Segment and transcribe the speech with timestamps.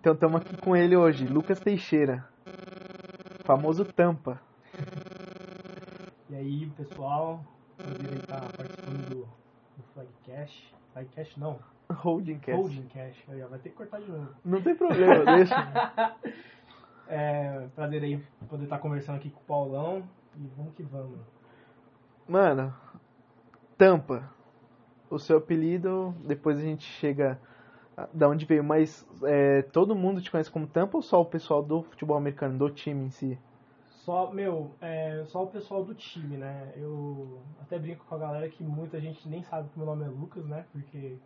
[0.00, 2.26] Então estamos aqui com ele hoje, Lucas Teixeira,
[3.44, 4.40] famoso Tampa.
[6.30, 7.44] E aí, pessoal,
[7.76, 9.16] prazer em estar participando do,
[9.76, 10.74] do Flagcast.
[10.94, 11.58] Flagcast não,
[11.92, 12.58] Holding Cast.
[12.62, 13.30] Holding Cast.
[13.30, 14.34] Aí, vai ter que cortar de novo.
[14.42, 15.54] Não tem problema, deixa.
[17.12, 21.18] É, prazer aí poder estar conversando aqui com o Paulão e vamos que vamos.
[22.28, 22.72] Mano,
[23.76, 24.30] Tampa,
[25.10, 27.36] o seu apelido, depois a gente chega
[28.12, 31.62] da onde veio, mas é, todo mundo te conhece como Tampa ou só o pessoal
[31.62, 33.38] do futebol americano, do time em si?
[34.04, 36.72] Só, meu, é, só o pessoal do time, né?
[36.76, 40.08] Eu até brinco com a galera que muita gente nem sabe que meu nome é
[40.08, 40.64] Lucas, né?
[40.72, 41.18] Porque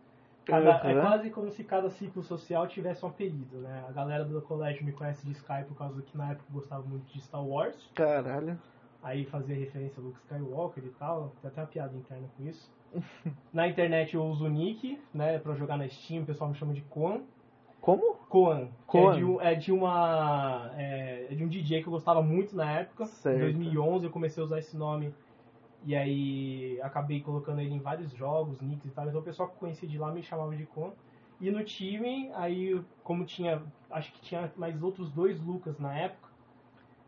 [0.44, 1.00] cada- é Aham.
[1.00, 3.84] quase como se cada ciclo social tivesse um apelido, né?
[3.88, 6.82] A galera do colégio me conhece de Sky por causa que na época eu gostava
[6.82, 7.76] muito de Star Wars.
[7.94, 8.58] Caralho.
[9.02, 12.68] Aí fazia referência a Luke Skywalker e tal, tem até uma piada interna com isso.
[13.52, 16.72] Na internet eu uso o Nick, né, pra jogar na Steam, o pessoal me chama
[16.74, 17.22] de Koan.
[17.80, 18.14] Como?
[18.28, 19.12] Koan, que Koan.
[19.14, 22.56] É, de, um- é de uma é, é de um DJ que eu gostava muito
[22.56, 23.06] na época.
[23.06, 23.36] Certo.
[23.36, 25.14] Em 2011 eu comecei a usar esse nome
[25.84, 29.06] e aí acabei colocando ele em vários jogos, nicks e tal.
[29.06, 30.92] Então o pessoal que eu conhecia de lá me chamava de Koan.
[31.40, 36.28] E no time, aí como tinha, acho que tinha mais outros dois Lucas na época,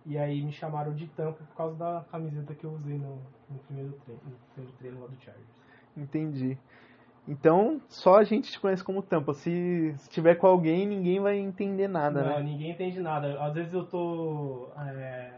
[0.04, 3.16] e aí me chamaram de Tampa por causa da camiseta que eu usei no,
[3.48, 5.65] no primeiro treino, no primeiro treino lá do Chargers.
[5.96, 6.58] Entendi.
[7.28, 9.34] Então, só a gente te conhece como Tampa.
[9.34, 12.42] Se, se tiver com alguém, ninguém vai entender nada, Não, né?
[12.42, 13.42] ninguém entende nada.
[13.42, 15.30] Às vezes eu tô é,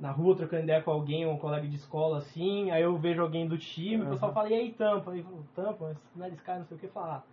[0.00, 3.46] na rua trocando ideia com alguém, um colega de escola, assim, aí eu vejo alguém
[3.46, 4.10] do time, o Uhum.
[4.10, 5.12] pessoal fala, e aí, Tampa?
[5.12, 7.24] Aí eu falo, Tampa, mas não é desse cara, não sei o que, falar.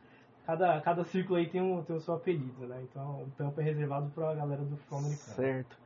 [0.45, 2.79] Cada, cada círculo aí tem, um, tem o seu apelido, né?
[2.83, 5.35] Então o Tampa é reservado pra galera do futebol americano.
[5.35, 5.77] Certo.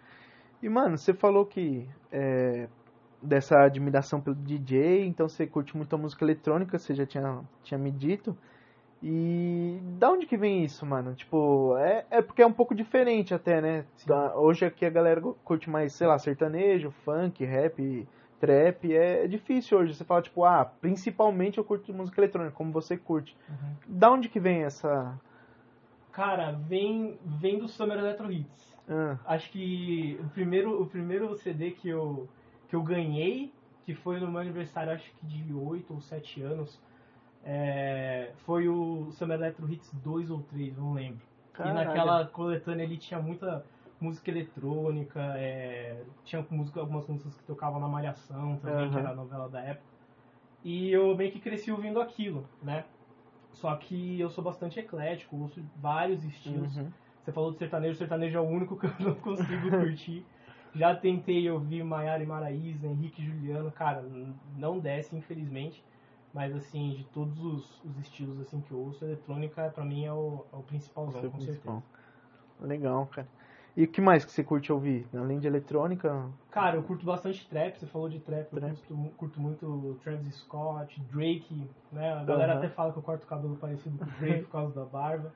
[0.61, 2.67] E, mano, você falou que é,
[3.21, 7.77] dessa admiração pelo DJ, então você curte muito a música eletrônica, você já tinha, tinha
[7.77, 8.35] me dito.
[9.03, 11.15] E da onde que vem isso, mano?
[11.15, 13.85] Tipo, é, é porque é um pouco diferente até, né?
[14.05, 18.07] Da- hoje aqui a galera curte mais, sei lá, sertanejo, funk, rap,
[18.39, 18.93] trap.
[18.95, 19.95] É, é difícil hoje.
[19.95, 23.35] Você fala, tipo, ah, principalmente eu curto música eletrônica, como você curte.
[23.49, 23.75] Uhum.
[23.87, 25.19] Da onde que vem essa.
[26.11, 28.75] Cara, vem, vem do Summer Electro Hits.
[28.87, 32.27] Ah, Acho que o primeiro, o primeiro CD que eu,
[32.71, 33.53] que eu ganhei,
[33.85, 36.79] que foi no meu aniversário, acho que de 8 ou 7 anos,
[37.43, 41.19] é, foi o Summer Electro Hits 2 ou 3, não lembro.
[41.51, 41.81] Caralho.
[41.81, 43.65] E naquela coletânea ali tinha muita
[43.99, 48.99] música eletrônica, é, tinha música, algumas músicas que tocavam na Malhação também, que Aham.
[48.99, 49.91] era a novela da época.
[50.63, 52.85] E eu meio que cresci ouvindo aquilo, né?
[53.51, 56.77] Só que eu sou bastante eclético, ouço vários estilos.
[56.77, 56.89] uhum.
[57.21, 60.25] Você falou de sertanejo, sertanejo é o único que eu não consigo curtir.
[60.73, 64.03] Já tentei ouvir Maiara e Maraísa, Henrique e Juliano, cara,
[64.57, 65.83] não desce, infelizmente.
[66.33, 70.05] Mas assim, de todos os, os estilos assim que eu ouço, a eletrônica pra mim
[70.05, 71.83] é o, é o principalzão, com principal.
[71.83, 72.67] certeza.
[72.67, 73.27] Legal, cara.
[73.75, 75.07] E o que mais que você curte ouvir?
[75.13, 76.29] Além de eletrônica?
[76.51, 78.75] Cara, eu curto bastante trap, você falou de trap, eu Trap.
[78.75, 82.13] curto, mu- curto muito Travis Scott, Drake, né?
[82.13, 82.59] A galera Aham.
[82.59, 85.33] até fala que eu corto o cabelo parecido com o Drake por causa da barba.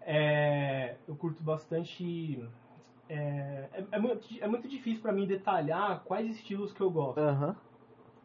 [0.00, 2.42] É, eu curto bastante.
[3.08, 7.20] É, é, é muito, é muito difícil pra mim detalhar quais estilos que eu gosto.
[7.20, 7.56] Aham.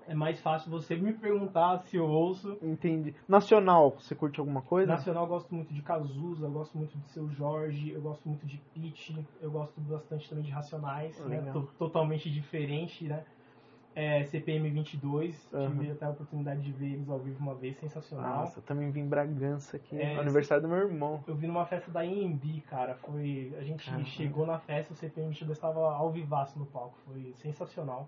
[0.05, 2.57] É mais fácil você me perguntar se eu ouço.
[2.61, 3.15] Entendi.
[3.25, 4.91] Nacional, você curte alguma coisa?
[4.91, 8.45] Nacional eu gosto muito de Cazuza, eu gosto muito de Seu Jorge, eu gosto muito
[8.45, 11.41] de Pitch, eu gosto bastante também de Racionais, né?
[11.77, 13.23] Totalmente diferente, né?
[13.95, 15.69] É, CPM 22, Aham.
[15.71, 18.39] tive até a oportunidade de ver eles ao vivo uma vez, sensacional.
[18.39, 21.23] Nossa, eu também vim em Bragança aqui, É, aniversário do meu irmão.
[21.27, 23.53] Eu vi numa festa da IMB, cara, foi...
[23.57, 24.05] A gente Caramba.
[24.05, 28.07] chegou na festa, o CPM 22 estava ao vivaço no palco, foi sensacional.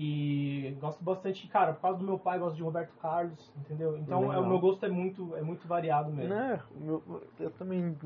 [0.00, 3.98] E gosto bastante, cara, por causa do meu pai, gosto de Roberto Carlos, entendeu?
[3.98, 6.32] Então é, o meu gosto é muito, é muito variado mesmo.
[6.32, 7.96] Né, eu, eu também.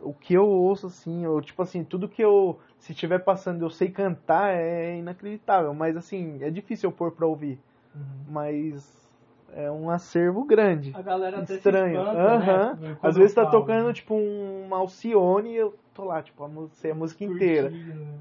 [0.00, 2.58] O que eu ouço, assim, eu, tipo assim, tudo que eu.
[2.80, 5.72] Se estiver passando eu sei cantar é inacreditável.
[5.72, 7.60] Mas assim, é difícil eu pôr pra ouvir.
[7.94, 8.24] Uhum.
[8.28, 9.08] Mas
[9.52, 10.90] é um acervo grande.
[10.96, 12.00] A galera Estranho.
[12.00, 12.74] espanta, Aham.
[12.74, 12.96] né?
[13.00, 13.92] Às vezes tá falo, tocando, né?
[13.92, 17.70] tipo, um Alcione e eu tô lá, tipo, a, sei a música inteira.
[17.70, 18.18] Curtindo, né?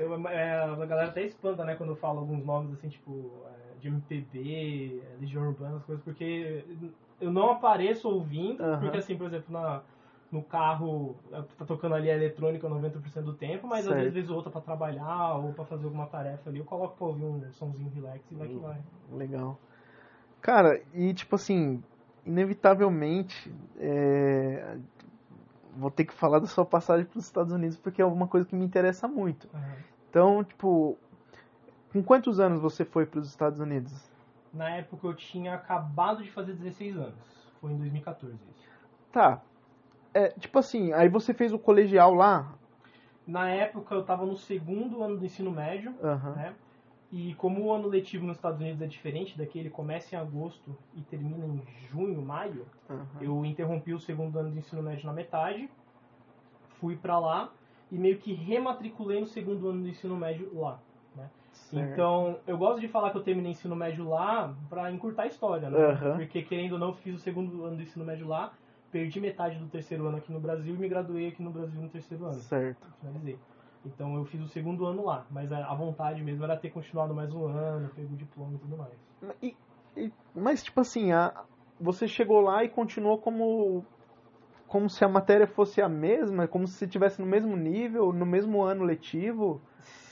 [0.00, 3.78] Eu, é, a galera até espanta, né, quando eu falo alguns nomes assim, tipo, é,
[3.78, 6.64] de MPB, é, Legião Urbana, as coisas, porque
[7.20, 8.80] eu não apareço ouvindo, Aham.
[8.80, 9.82] porque assim, por exemplo, na,
[10.30, 14.06] no carro é, tá tocando ali a eletrônica 90% do tempo, mas Certo.
[14.06, 17.24] às vezes outra pra trabalhar ou pra fazer alguma tarefa ali, eu coloco pra ouvir
[17.24, 18.78] um somzinho relax e vai que vai.
[19.12, 19.58] Legal.
[20.40, 21.82] Cara, e tipo assim,
[22.24, 24.78] inevitavelmente, é,
[25.76, 28.46] vou ter que falar da sua passagem para os Estados Unidos porque é uma coisa
[28.46, 29.48] que me interessa muito.
[29.52, 29.89] Aham.
[30.10, 30.98] Então, tipo,
[31.92, 33.92] com quantos anos você foi para os Estados Unidos?
[34.52, 37.14] Na época eu tinha acabado de fazer 16 anos,
[37.60, 38.68] foi em 2014 isso.
[39.12, 39.40] Tá.
[40.12, 42.52] É, tipo assim, aí você fez o colegial lá?
[43.24, 46.32] Na época eu estava no segundo ano do ensino médio, Aham.
[46.34, 46.54] né?
[47.12, 50.76] E como o ano letivo nos Estados Unidos é diferente, daqui ele começa em agosto
[50.94, 53.04] e termina em junho, maio, aham.
[53.20, 55.68] eu interrompi o segundo ano do ensino médio na metade,
[56.80, 57.52] fui pra lá
[57.90, 60.78] e meio que rematriculei no segundo ano do ensino médio lá.
[61.16, 61.28] né?
[61.72, 65.68] Então, eu gosto de falar que eu terminei ensino médio lá pra encurtar a história,
[65.70, 65.78] né?
[65.78, 66.16] Aham.
[66.16, 68.52] Porque querendo ou não, fiz o segundo ano do ensino médio lá,
[68.90, 71.88] perdi metade do terceiro ano aqui no Brasil e me graduei aqui no Brasil no
[71.88, 72.34] terceiro ano.
[72.34, 72.86] Certo.
[73.00, 73.38] Finalizei.
[73.84, 77.14] Então eu fiz o segundo ano lá, mas a a vontade mesmo era ter continuado
[77.14, 78.92] mais um ano, pego o diploma e tudo mais.
[79.42, 79.54] E-
[79.96, 81.32] e- mas, tipo assim, a,
[81.80, 83.84] você chegou lá e continuou como,
[84.70, 88.62] como se a matéria fosse a mesma, como se estivesse no mesmo nível, no mesmo
[88.62, 89.60] ano letivo.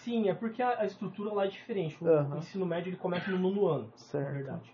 [0.02, 1.96] Sim, é porque a, a estrutura lá é diferente.
[2.02, 2.38] O Aham.
[2.38, 4.32] ensino médio ele começa no nono ano, na Certo.
[4.32, 4.72] verdade.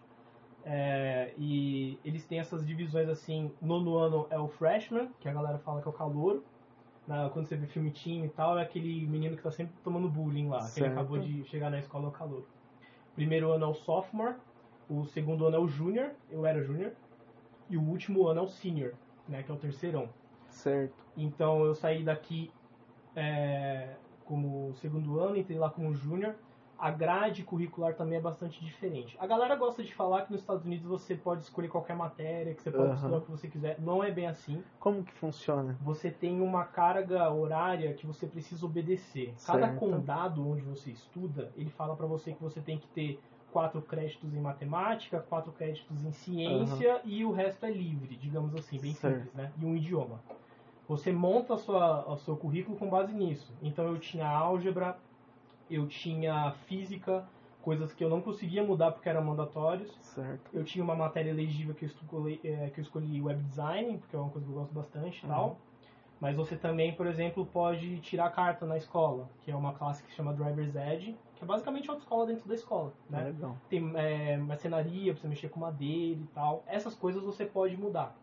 [0.65, 5.59] É, e eles têm essas divisões assim, nono ano é o freshman, que a galera
[5.59, 6.43] fala que é o calouro.
[7.07, 10.09] Na- quando você vê filme teen e tal, é aquele menino que tá sempre tomando
[10.09, 12.47] bullying lá, que ele acabou de chegar na escola é o calouro.
[13.15, 14.37] Primeiro ano é o sophomore,
[14.89, 16.93] o segundo ano é o junior, eu era junior,
[17.69, 18.95] e o último ano é o senior,
[19.29, 20.09] né, que é o terceirão.
[20.49, 20.95] Certo.
[21.17, 22.51] Então eu saí daqui
[23.15, 26.35] é, como segundo ano, entrei lá como júnior.
[26.77, 29.17] A grade curricular também é bastante diferente.
[29.21, 32.61] A galera gosta de falar que nos Estados Unidos você pode escolher qualquer matéria, que
[32.61, 32.97] você pode Aham.
[32.97, 33.81] estudar o que você quiser.
[33.81, 34.63] Não é bem assim.
[34.81, 35.79] Como que funciona?
[35.81, 39.35] Você tem uma carga horária que você precisa obedecer.
[39.47, 39.79] Cada Certo.
[39.79, 43.21] condado onde você estuda, ele fala pra você que você tem que ter
[43.55, 48.81] quatro créditos em matemática, quatro créditos em ciência e o resto é livre, digamos assim,
[48.81, 49.15] bem Certo.
[49.15, 49.53] simples, né?
[49.57, 50.19] E um idioma.
[50.89, 53.53] Você monta a sua, o seu currículo com base nisso.
[53.63, 54.97] Então eu tinha álgebra,
[55.71, 57.25] eu tinha física,
[57.63, 59.89] coisas que eu não conseguia mudar porque eram mandatórios.
[60.01, 60.51] Certo.
[60.53, 64.17] Eu tinha uma matéria elegível que eu escolhi, é, que eu escolhi web design, porque
[64.17, 65.29] é uma coisa que eu gosto bastante e Uhum.
[65.33, 65.57] tal.
[66.25, 70.09] Mas você também, por exemplo, pode tirar carta na escola, que é uma classe que
[70.09, 73.25] se chama Driver's Edge, que é basicamente outra escola dentro da escola, né?
[73.25, 73.61] Legal.
[73.69, 76.65] Tem é, marcenaria, pra você mexer com madeira e tal.
[76.67, 78.19] Essas coisas você pode mudar.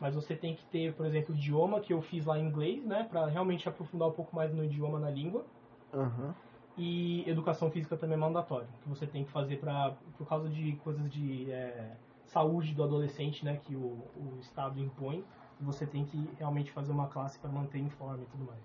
[0.00, 2.86] Mas você tem que ter, por exemplo, o idioma, que eu fiz lá em inglês,
[2.86, 3.04] né?
[3.04, 5.46] Pra realmente aprofundar um pouco mais no idioma, na língua.
[5.92, 6.34] Aham.
[6.74, 10.74] E educação física também é mandatório, que você tem que fazer pra, por causa de
[10.76, 15.22] coisas de é, saúde do adolescente, né, que o, o Estado impõe.
[15.64, 18.60] Você tem que realmente fazer uma classe para manter informe e tudo mais.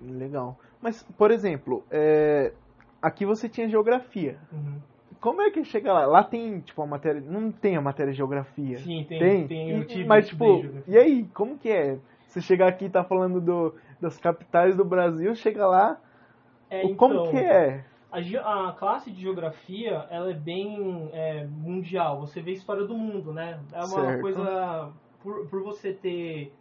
[0.00, 0.58] Legal.
[0.80, 2.52] Mas, por exemplo, é,
[3.00, 4.38] aqui você tinha geografia.
[4.52, 4.80] Uhum.
[5.20, 6.06] Como é que chega lá?
[6.06, 7.20] Lá tem, tipo, a matéria.
[7.20, 8.78] Não tem a matéria de geografia.
[8.78, 9.48] Sim, tem, Tem?
[9.48, 11.98] tem, E- tive mas, estudei tipo, e aí, como que é?
[12.28, 15.96] Você chegar aqui e tá falando do, das capitais do Brasil, chega lá,
[16.68, 17.84] É, como então, que é?
[18.10, 22.20] A, a classe de geografia, ela é bem é, mundial.
[22.20, 23.58] Você vê a história do mundo, né?
[23.72, 24.20] É uma Certo.
[24.20, 24.92] coisa...
[25.24, 26.54] Por, por você ter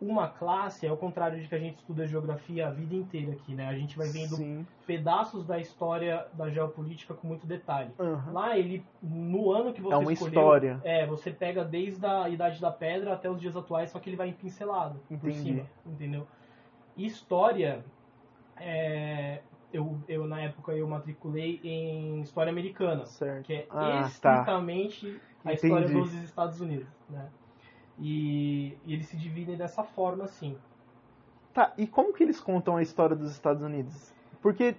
[0.00, 3.54] uma classe, é o contrário de que a gente estuda geografia a vida inteira aqui,
[3.54, 3.66] né?
[3.66, 4.66] A gente vai vendo Sim.
[4.86, 7.90] pedaços da história da geopolítica com muito detalhe.
[7.98, 8.32] Aham.
[8.32, 10.80] Lá, ele, no ano que você É uma escolheu, história.
[10.84, 14.16] É, você pega desde a Idade da Pedra até os dias atuais, só que ele
[14.16, 15.36] vai em pincelado por Entendi.
[15.38, 16.26] cima, entendeu?
[16.96, 17.84] História,
[18.56, 19.40] é,
[19.72, 23.44] eu, eu, na época, eu matriculei em História Americana, Certo.
[23.46, 24.06] que é Ah, tá.
[24.06, 27.28] estritamente a história dos Estados Unidos, né?
[28.00, 30.56] E, e eles se dividem dessa forma, assim.
[31.52, 34.12] Tá, e como que eles contam a história dos Estados Unidos?
[34.40, 34.74] Porque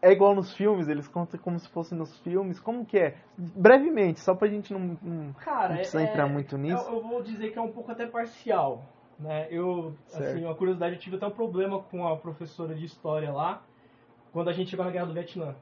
[0.00, 2.58] é igual nos filmes, eles contam como se fosse nos filmes.
[2.58, 3.14] Como que é?
[3.38, 6.84] Brevemente, só pra gente não, não, Cara, não precisar é- entrar muito nisso.
[6.88, 8.82] Eu, eu vou dizer que é um pouco até parcial,
[9.20, 9.46] né?
[9.50, 10.24] Eu, Certo.
[10.30, 13.62] assim, uma curiosidade, eu tive até um problema com a professora de história lá,
[14.32, 15.54] quando a gente chegou na Guerra do Vietnã.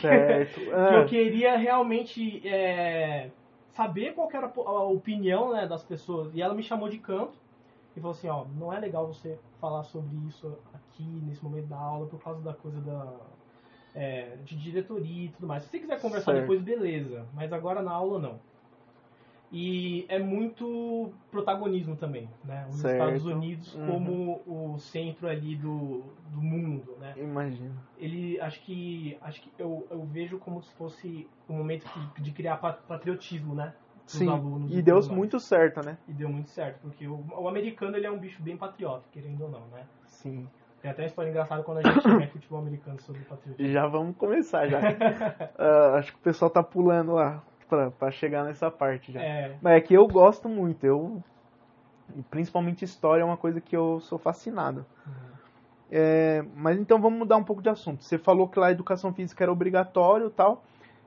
[0.00, 0.60] Certo.
[0.64, 3.30] Que Ah, eu queria realmente é,
[3.74, 6.34] saber qual era a opinião né, das pessoas.
[6.34, 7.36] E ela me chamou de canto
[7.96, 11.78] e falou assim, ó, não é legal você falar sobre isso aqui, nesse momento da
[11.78, 13.12] aula, por causa da coisa da...
[13.94, 15.64] é, de diretoria e tudo mais.
[15.64, 16.40] Se você quiser conversar Certo.
[16.40, 17.26] depois, beleza.
[17.32, 18.40] Mas agora na aula, não.
[19.56, 22.66] E é muito protagonismo também, né?
[22.68, 22.92] Os Certo.
[22.94, 23.86] Estados Unidos Uhum.
[23.86, 27.14] como o centro ali do, do mundo, né?
[27.16, 27.72] Imagino.
[27.96, 31.84] ele acho que acho que eu, eu vejo como se fosse um momento
[32.14, 33.72] que- de criar pa- patriotismo, né?
[34.06, 35.96] Dos Sim, alunos e deu muito certo, né?
[36.08, 39.44] E deu muito certo, porque o, o americano ele é um bicho bem patriota, querendo
[39.44, 39.84] ou não, né?
[40.06, 40.48] Sim.
[40.82, 43.72] Tem até uma história engraçada quando a gente tiver futebol americano sobre patriotismo.
[43.72, 44.80] Já vamos começar já.
[45.56, 49.20] Ah, acho que o pessoal tá pulando lá pra, pra chegar nessa parte já.
[49.20, 51.22] É, Mas é que eu gosto muito, eu.
[52.30, 54.84] Principalmente história é uma coisa que eu sou fascinado.
[55.90, 58.02] É, mas então vamos mudar um pouco de assunto.
[58.04, 60.62] Você falou que lá a educação física era obrigatório e tal.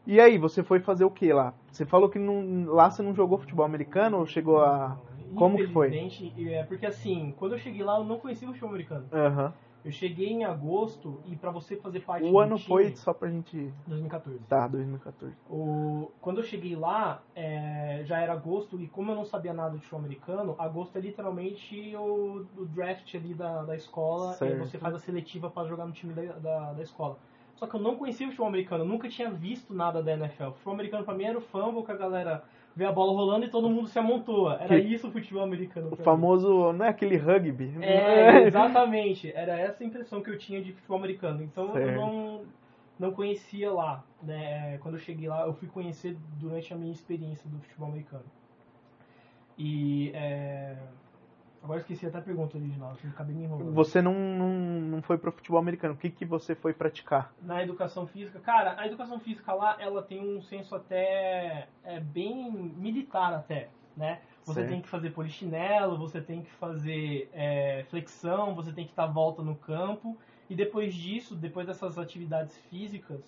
[0.05, 1.53] E aí, você foi fazer o que lá?
[1.71, 4.97] Você falou que não- lá você não jogou futebol americano ou chegou a.
[5.35, 5.97] Como que foi?
[6.53, 9.05] É porque assim, quando eu cheguei lá, eu não conhecia o futebol americano.
[9.11, 9.53] Aham.
[9.87, 13.13] Eu cheguei em agosto e pra você fazer parte O do ano time, foi só
[13.13, 13.73] pra gente.
[13.87, 14.37] 2014.
[14.39, 15.33] Tá, 2014.
[15.49, 19.75] O, quando eu cheguei lá, é, já era agosto, e como eu não sabia nada
[19.75, 24.57] de futebol americano, agosto é literalmente o, o draft ali da, da escola, e Certo.
[24.59, 27.17] você faz a seletiva para jogar no time da, da, da escola.
[27.55, 30.47] Só que eu não conhecia o futebol americano, eu nunca tinha visto nada da NFL.
[30.47, 32.43] O futebol americano pra mim era o fumble, que a galera
[32.77, 34.57] vê a bola rolando e todo mundo se amontoa.
[34.61, 35.87] Era Que- isso o futebol americano.
[35.87, 36.03] O pra mim.
[36.03, 36.71] famoso.
[36.73, 37.73] Não é aquele rugby?
[37.81, 39.31] É, exatamente.
[39.35, 41.41] Era essa a impressão que eu tinha de futebol americano.
[41.43, 41.95] Então eu Certo.
[41.99, 42.41] não,
[42.99, 44.03] não conhecia lá.
[44.21, 44.77] Né?
[44.81, 48.23] Quando eu cheguei lá, eu fui conhecer durante a minha experiência do futebol americano.
[49.57, 50.75] E é...
[51.67, 53.73] agora esqueci até a pergunta original, eu acabei me enrolando.
[53.73, 55.93] Você não, não, não foi pro futebol americano.
[55.95, 57.33] O que, que você foi praticar?
[57.41, 62.49] Na educação física, cara, a educação física lá, ela tem um senso até é, bem
[62.77, 64.21] militar até, né?
[64.45, 64.69] Você Certo.
[64.69, 69.41] tem que fazer polichinelo, você tem que fazer é, flexão, você tem que estar volta
[69.41, 70.17] no campo.
[70.49, 73.19] E depois disso, depois dessas atividades físicas,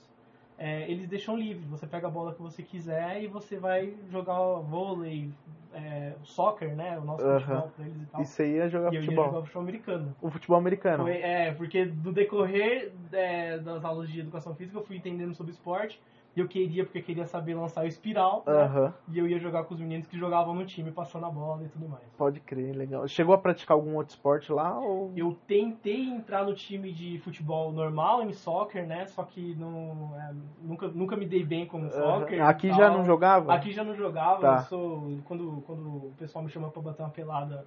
[0.60, 1.66] é, eles deixam livre.
[1.70, 5.32] Você pega a bola que você quiser e você vai jogar vôlei,
[5.74, 7.00] é, soccer, né?
[7.00, 7.40] O nosso Aham.
[7.40, 8.22] futebol pra eles e tal.
[8.22, 9.26] E você ia jogar e eu ia futebol?
[9.26, 10.16] jogar futebol americano.
[10.22, 11.04] O futebol americano.
[11.04, 15.54] Foi- é, porque do decorrer é, das aulas de educação física eu fui entendendo sobre
[15.54, 16.02] esporte.
[16.36, 18.44] E eu queria, porque eu queria saber lançar o espiral.
[18.46, 18.54] né?
[18.54, 18.94] Aham.
[19.08, 21.70] E eu ia jogar com os meninos que jogavam no time, passando a bola e
[21.70, 22.04] tudo mais.
[22.18, 23.08] Pode crer, legal.
[23.08, 24.80] Chegou a praticar algum outro esporte lá?
[24.80, 25.12] Ou...
[25.16, 29.08] Eu tentei entrar no time de futebol normal, em soccer, né?
[29.08, 31.90] Só que não, é, nunca, nunca me dei bem com Aham.
[31.90, 32.44] soccer.
[32.44, 33.54] Aqui já não jogava?
[33.54, 34.42] Aqui já não jogava.
[34.42, 34.64] Tá.
[34.64, 37.66] Sou, quando, quando o pessoal me chama pra bater uma pelada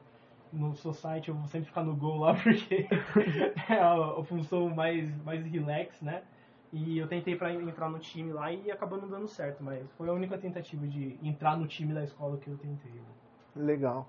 [0.52, 2.86] no society, eu vou sempre ficar no gol lá, porque
[3.68, 6.22] é a, a função mais, mais relax, né?
[6.72, 10.08] E eu tentei pra entrar no time lá e acabou não dando certo, mas foi
[10.08, 12.92] a única tentativa de entrar no time da escola que eu tentei.
[12.92, 13.02] né?
[13.54, 14.06] Legal.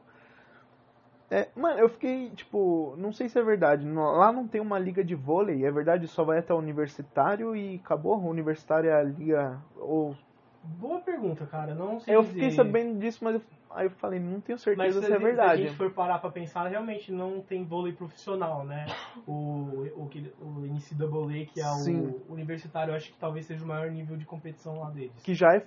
[1.32, 3.88] É, mano, eu fiquei, tipo, não sei se é verdade.
[3.90, 6.08] Lá não tem uma liga de vôlei, é verdade?
[6.08, 8.18] Só vai até o universitário e acabou?
[8.20, 9.60] O universitário é a liga.
[9.78, 10.16] Ou...
[10.64, 11.76] Boa pergunta, cara.
[11.76, 12.34] Não sei Eu dizer.
[12.34, 13.42] fiquei sabendo disso, mas eu,
[13.72, 15.62] aí eu falei, não tenho Mas certeza se, se é a- se a verdade.
[15.64, 18.86] gente for parar pra pensar, realmente não tem vôlei profissional, né?
[19.28, 22.08] O, o, o NCAA, que é Sim.
[22.28, 25.22] o universitário, eu acho que talvez seja o maior nível de competição lá deles.
[25.22, 25.66] Que já é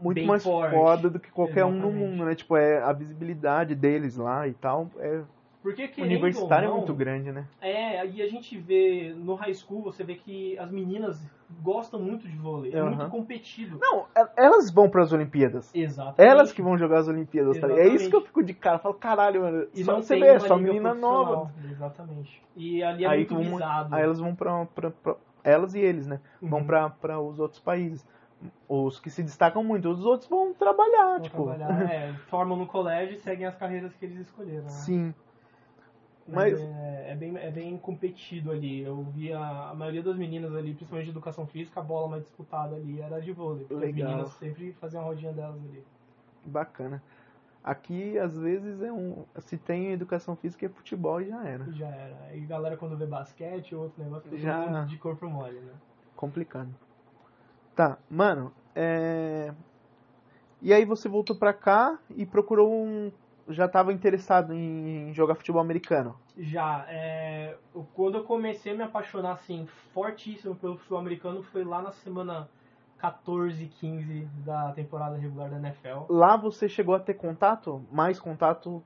[0.00, 0.70] muito Bem mais forte.
[0.70, 2.10] foda do que qualquer um no Exatamente.
[2.10, 2.34] mundo, né?
[2.34, 4.90] Tipo, é a visibilidade deles lá e tal.
[4.98, 5.22] É,
[5.68, 7.46] Porque o querendo universitário é não, muito grande, né?
[7.60, 11.22] É, e a gente vê no high school, você vê que as meninas
[11.62, 12.74] gostam muito de vôlei.
[12.74, 13.78] É muito competido.
[13.80, 15.74] Não, e- elas vão para as Olimpíadas.
[15.74, 16.22] Exatamente.
[16.30, 17.70] Elas que vão jogar as Olimpíadas, tá?
[17.72, 18.76] É isso que eu fico de cara.
[18.76, 19.66] Eu falo, caralho, mano.
[19.74, 21.52] E só não você vê, é só menina nova.
[21.70, 22.42] Exatamente.
[22.56, 24.66] E ali é aí, muito vão- aí elas vão pra-
[25.44, 26.20] Elas e eles, né?
[26.42, 26.66] Vão Uhum.
[26.66, 28.06] pra, pra os outros países.
[28.68, 29.88] Os que se destacam muito.
[29.88, 31.44] Os outros vão trabalhar, Vão tipo.
[31.44, 34.64] trabalhar, é, formam no colégio e seguem as carreiras que eles escolheram.
[34.64, 34.68] né?
[34.70, 35.14] Sim.
[36.30, 38.82] Mas, Mas- é, é bem, é bem competido ali.
[38.82, 42.22] Eu vi a, a maioria das meninas ali, principalmente de educação física, a bola mais
[42.22, 43.64] disputada ali era de vôlei.
[43.64, 44.10] Porque as Legal.
[44.10, 45.82] meninas sempre faziam a rodinha delas ali.
[46.44, 47.02] Bacana.
[47.64, 49.24] Aqui, às vezes, é um.
[49.40, 51.64] Se tem educação física, é futebol e já era.
[51.72, 52.34] Já era.
[52.36, 55.72] E galera quando vê basquete ou outro negócio, Já- de corpo mole, né?
[56.14, 56.68] Complicado.
[57.74, 59.52] Tá, mano, é.
[60.60, 63.10] E aí você voltou pra cá e procurou um.
[63.48, 66.14] Já tava interessado em jogar futebol americano.
[66.36, 67.56] Já, é,
[67.94, 72.48] quando eu comecei a me apaixonar, assim, fortíssimo pelo futebol americano, foi lá na semana
[72.98, 76.10] 14, 15 da temporada regular da NFL.
[76.10, 77.84] Lá você chegou a ter contato?
[77.90, 78.82] Mais contato?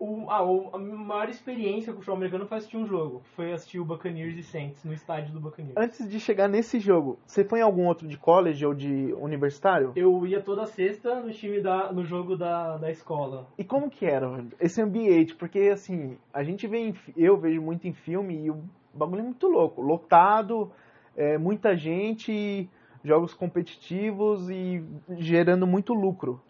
[0.00, 3.20] O, a, o- a maior experiência com o futebol americano foi assistir um jogo.
[3.34, 5.76] Foi assistir o Buccaneers e Saints no estádio do Buccaneers.
[5.76, 9.92] Antes de chegar nesse jogo, você foi em algum outro de college ou de universitário?
[9.96, 13.48] Eu ia toda sexta no time da, no jogo da, da escola.
[13.58, 15.34] E como que era, esse ambiente?
[15.34, 18.62] Porque, assim, a gente vê, em eu vejo muito em filme e o
[18.94, 19.82] bagulho é muito louco.
[19.82, 20.70] Lotado,
[21.16, 22.68] é, muita gente,
[23.02, 24.80] jogos competitivos e
[25.16, 26.40] gerando muito lucro.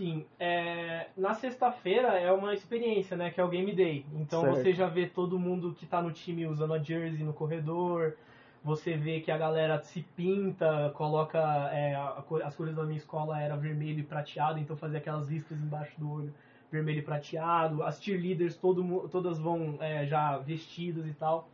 [0.00, 3.30] Sim, é, na sexta-feira é uma experiência, né?
[3.30, 4.06] Que é o Game Day.
[4.14, 4.56] Então Certo.
[4.56, 8.16] você já vê todo mundo que tá no time usando a jersey no corredor.
[8.64, 11.38] Você vê que a galera se pinta, coloca.
[11.70, 11.94] é,
[12.42, 16.10] as cores da minha escola era vermelho e prateado, então fazia aquelas listas embaixo do
[16.10, 16.34] olho,
[16.72, 17.82] vermelho e prateado.
[17.82, 21.46] As cheerleaders todo, todas vão é, já vestidas e tal.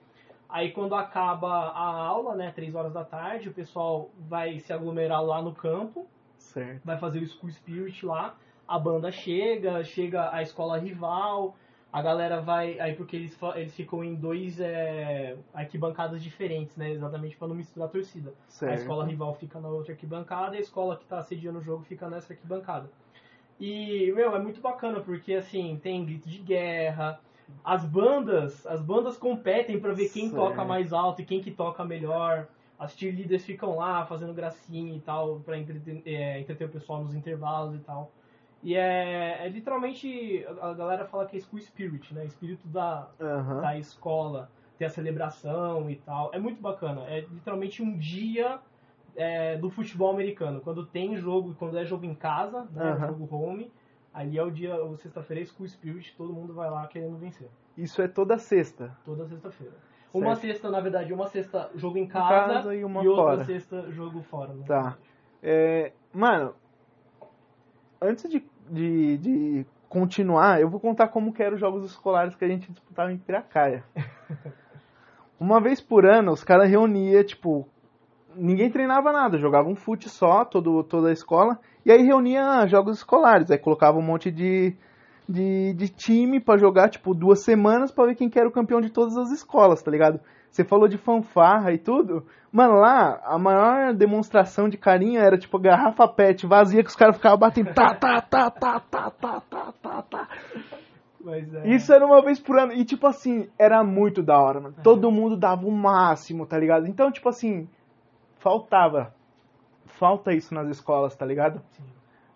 [0.48, 5.20] Aí quando acaba a aula, né, três horas da tarde, o pessoal vai se aglomerar
[5.20, 6.06] lá no campo
[6.56, 6.80] Certo.
[6.82, 8.34] vai fazer o School Spirit lá,
[8.66, 11.54] a banda chega, chega a escola rival,
[11.92, 17.36] a galera vai, aí porque eles, eles ficam em dois é, arquibancadas diferentes, né, exatamente
[17.36, 18.32] para não misturar a torcida.
[18.48, 18.72] certo.
[18.72, 21.84] A escola rival fica na outra arquibancada e a escola que está sediando o jogo
[21.84, 22.88] fica nessa arquibancada.
[23.60, 27.20] E, meu, é muito bacana, porque assim, tem grito de guerra,
[27.64, 30.36] as bandas, as bandas competem pra ver quem Certo.
[30.36, 32.48] toca mais alto e quem que toca melhor.
[32.78, 37.14] As cheerleaders ficam lá fazendo gracinha e tal, pra entreter, é, entreter o pessoal nos
[37.14, 38.12] intervalos e tal.
[38.62, 42.26] E é, é literalmente, a galera fala que é school spirit, né?
[42.26, 43.61] Espírito da, Aham.
[43.61, 46.30] da escola, ter a celebração e tal.
[46.35, 47.02] É muito bacana.
[47.09, 48.59] É literalmente um dia
[49.14, 50.61] é, do futebol americano.
[50.61, 53.06] Quando tem jogo, quando é jogo em casa, né, Aham.
[53.09, 53.73] jogo home,
[54.12, 57.49] ali é o dia, sexta-feira é School Spirit, todo mundo vai lá querendo vencer.
[57.76, 58.97] Isso é toda sexta.
[59.04, 59.75] Toda sexta-feira.
[60.16, 60.40] Uma Certo.
[60.52, 63.44] sexta, na verdade, uma sexta jogo em casa, casa e uma outra fora.
[63.44, 64.54] sexta jogo fora.
[64.54, 64.64] Né?
[64.66, 64.96] Tá.
[65.42, 66.54] É, mano,
[68.00, 72.44] antes de, de, de continuar, eu vou contar como que eram os jogos escolares que
[72.44, 73.85] a gente disputava em Piracaia.
[75.38, 77.68] Uma vez por ano, os caras reuniam, tipo,
[78.35, 82.96] ninguém treinava nada, jogava um fute só, todo, toda a escola, e aí reunia jogos
[82.99, 84.75] escolares, aí colocava um monte de,
[85.28, 88.80] de, de time pra jogar, tipo, duas semanas pra ver quem que era o campeão
[88.80, 90.21] de todas as escolas, tá ligado?
[90.50, 92.25] Você falou de fanfarra e tudo.
[92.50, 97.16] Mano, lá, a maior demonstração de carinho era, tipo, garrafa pet vazia que os caras
[97.16, 100.28] ficavam batendo tá, tá, tá, tá, tá, tá, tá, tá, tá.
[101.28, 102.73] É, Isso era uma vez por ano.
[102.73, 104.75] E, tipo assim, era muito da hora, mano.
[104.83, 106.87] Todo mundo dava o máximo, tá ligado?
[106.87, 107.68] Então, tipo assim,
[108.38, 109.12] faltava.
[109.99, 111.61] Falta isso nas escolas, tá ligado?
[111.73, 111.83] Sim.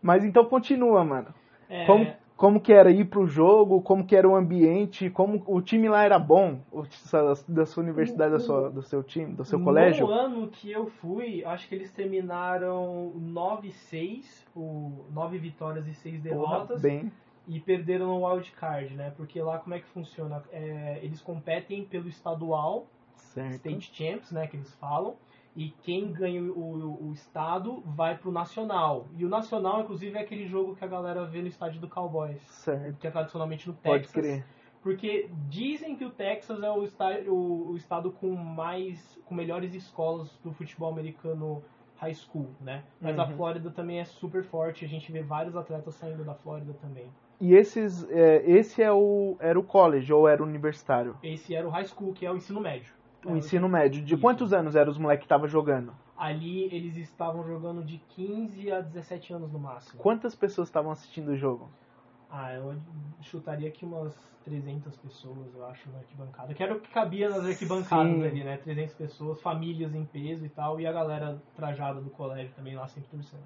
[0.02, 1.28] Mas então continua, mano.
[1.68, 2.06] é, Como,
[2.40, 6.04] como que era ir pro jogo, como que era o ambiente, como o time lá
[6.04, 6.84] era bom, o,
[7.46, 10.06] da sua universidade, da sua, do seu time, do seu colégio?
[10.06, 16.22] No ano que eu fui, acho que eles terminaram 9-6, o 9 vitórias e 6
[16.22, 16.80] Porra, derrotas.
[16.80, 17.12] bem.
[17.46, 19.12] e perderam no wild card, né?
[19.18, 20.42] Porque lá como é que funciona?
[20.50, 23.56] É, eles competem pelo estadual, Certo.
[23.56, 24.46] state champs, né?
[24.46, 25.14] Que eles falam.
[25.56, 29.08] E quem ganha o, o, o estado vai pro nacional.
[29.16, 32.40] E o nacional, inclusive, é aquele jogo que a galera vê no estádio do Cowboys,
[32.42, 32.98] Certo.
[32.98, 34.12] que é tradicionalmente no Pode Texas.
[34.24, 34.44] crer.
[34.82, 36.86] Porque dizem que o Texas é o,
[37.28, 41.62] o- o estado com mais, com melhores escolas do futebol americano
[41.96, 42.82] high school, né?
[43.00, 43.36] Mas a Uhum.
[43.36, 44.84] Flórida também é super forte.
[44.86, 47.10] A gente vê vários atletas saindo da Flórida também.
[47.38, 51.16] E esses, é, esse é o, era o college ou era o universitário?
[51.22, 52.94] Esse era o high school, que é o ensino médio.
[53.24, 54.02] O ensino médio.
[54.02, 55.92] De quantos anos eram os moleques que estavam jogando?
[56.16, 60.00] Ali eles estavam jogando de 15 a 17 anos no máximo.
[60.00, 61.70] Quantas pessoas estavam assistindo o jogo?
[62.30, 62.76] Ah, eu
[63.22, 66.54] chutaria que umas 300 pessoas, eu acho, na arquibancada.
[66.54, 68.26] Que era o que cabia nas arquibancadas Sim.
[68.26, 68.56] ali, né?
[68.58, 72.86] 300 pessoas, famílias em peso e tal, e a galera trajada do colégio também lá
[72.86, 73.42] sempre torcendo.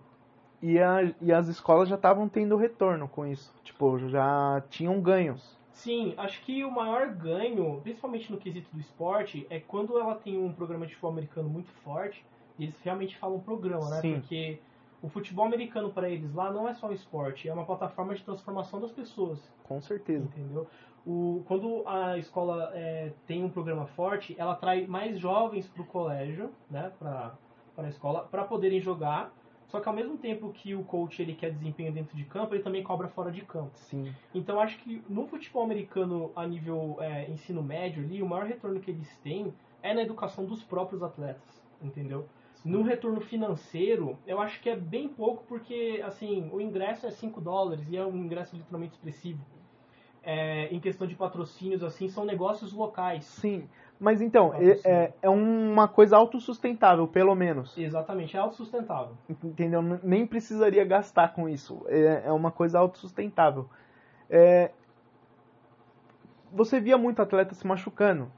[0.63, 3.55] E, a, e as escolas já estavam tendo retorno com isso.
[3.63, 5.59] Tipo, já tinham ganhos.
[5.75, 10.39] Sim, acho que o maior ganho, principalmente no quesito do esporte, é quando ela tem
[10.39, 12.25] um programa de futebol americano muito forte,
[12.59, 14.01] e eles realmente falam programa, né?
[14.01, 14.21] Sim.
[14.21, 14.61] Porque
[15.03, 18.23] o futebol americano para eles lá não é só um esporte, é uma plataforma de
[18.23, 19.53] transformação das pessoas.
[19.65, 20.25] Com certeza.
[20.25, 20.67] Entendeu?
[21.05, 25.85] O, quando a escola é, tem um programa forte, ela atrai mais jovens para o
[25.85, 27.37] colégio, né, para
[27.77, 29.31] a escola, para poderem jogar.
[29.69, 32.63] Só que ao mesmo tempo que o coach ele quer desempenho dentro de campo, ele
[32.63, 33.73] também cobra fora de campo.
[33.75, 34.15] Sim.
[34.35, 38.81] Então acho que no futebol americano a nível é, ensino médio ali, o maior retorno
[38.81, 42.29] que eles têm é na educação dos próprios atletas, entendeu?
[42.65, 47.39] No retorno financeiro, eu acho que é bem pouco porque assim o ingresso é 5
[47.41, 49.45] dólares e é um ingresso literalmente expressivo.
[50.23, 53.27] É, em questão de patrocínios assim, são negócios locais.
[53.27, 53.69] Sim.
[53.99, 57.77] Mas então, é, é, é uma coisa autossustentável, pelo menos.
[57.79, 59.17] Exatamente, é autossustentável.
[59.43, 59.81] Entendeu?
[60.03, 61.85] Nem precisaria gastar com isso.
[61.89, 63.69] É, é uma coisa autossustentável.
[64.29, 64.71] É,
[66.53, 68.31] você via muito atleta se machucando.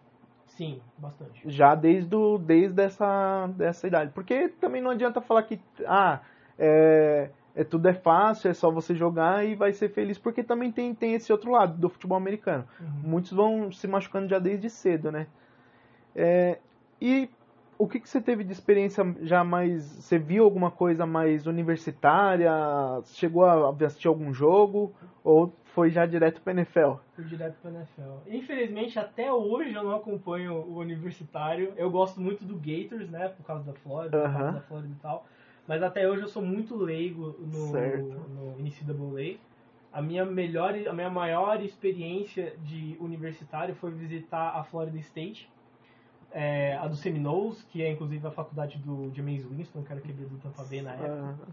[0.57, 1.43] Sim, bastante.
[1.45, 4.11] já desde, o, desde essa, dessa idade.
[4.15, 6.21] Porque também não adianta falar que ah,
[6.59, 10.73] é, é, tudo é fácil, é só você jogar e vai ser feliz, porque também
[10.73, 12.67] tem, tem esse outro lado do futebol americano.
[12.81, 13.11] Uhum.
[13.11, 15.27] Muitos vão se machucando já desde cedo, né?
[16.17, 16.59] É,
[17.01, 17.29] e
[17.79, 19.85] o que, que você teve de experiência já mais.
[19.85, 22.51] Você viu alguma coisa mais universitária?
[23.05, 24.95] Chegou a assistir algum jogo?
[25.23, 26.95] Ou foi já direto para NFL?
[27.15, 28.29] Fui direto pra NFL.
[28.29, 31.75] Infelizmente, até hoje eu não acompanho o universitário.
[31.77, 33.29] Eu gosto muito do Gators, né?
[33.29, 34.39] Por causa da Flórida, por Aham.
[34.39, 35.27] causa da Flórida e tal.
[35.67, 38.31] Mas até hoje eu sou muito leigo no, Certo.
[38.31, 39.39] no NCAA.
[39.93, 45.51] A minha melhor, a minha maior experiência de universitário foi visitar a Florida State,
[46.33, 50.25] é, a do Seminoles, que é inclusive a faculdade do James Winston, que era aquele
[50.25, 51.37] do Tampa Bay na época.
[51.43, 51.53] Ah,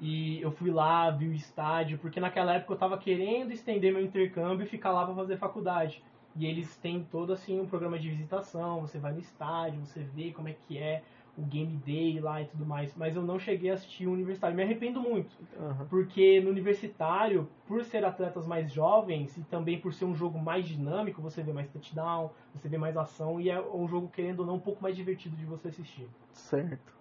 [0.00, 4.02] E eu fui lá, vi o estádio, porque naquela época eu tava querendo estender meu
[4.02, 6.02] intercâmbio e ficar lá para fazer faculdade.
[6.36, 10.32] E eles têm todo assim um programa de visitação, você vai no estádio, você vê
[10.32, 11.02] como é que é
[11.36, 14.56] o Game Day lá e tudo mais, mas eu não cheguei a assistir o Universitário.
[14.56, 15.86] Me arrependo muito, Aham.
[15.90, 20.66] porque no Universitário, por ser atletas mais jovens e também por ser um jogo mais
[20.66, 24.46] dinâmico, você vê mais touchdown, você vê mais ação e é um jogo, querendo ou
[24.46, 26.08] não, um pouco mais divertido de você assistir.
[26.32, 26.92] Certo.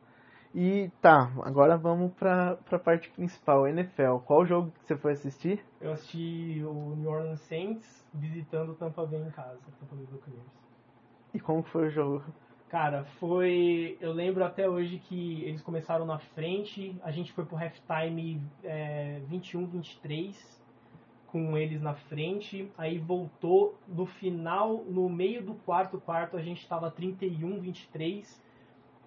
[0.54, 4.19] E tá, agora vamos pra, pra parte principal, NFL.
[4.26, 5.60] Qual jogo que você foi assistir?
[5.82, 10.63] Eu assisti o New Orleans Saints visitando o Tampa Bay em casa, Tampa Bay Buccaneers.
[11.34, 12.24] E como foi o jogo?
[12.74, 14.00] Cara, foi.
[14.02, 19.22] Eu lembro até hoje que eles começaram na frente, a gente foi pro halftime é,
[19.32, 20.34] 21-23,
[21.28, 26.68] com eles na frente, aí voltou no final, no meio do quarto quarto, a gente
[26.68, 28.42] tava 31-23,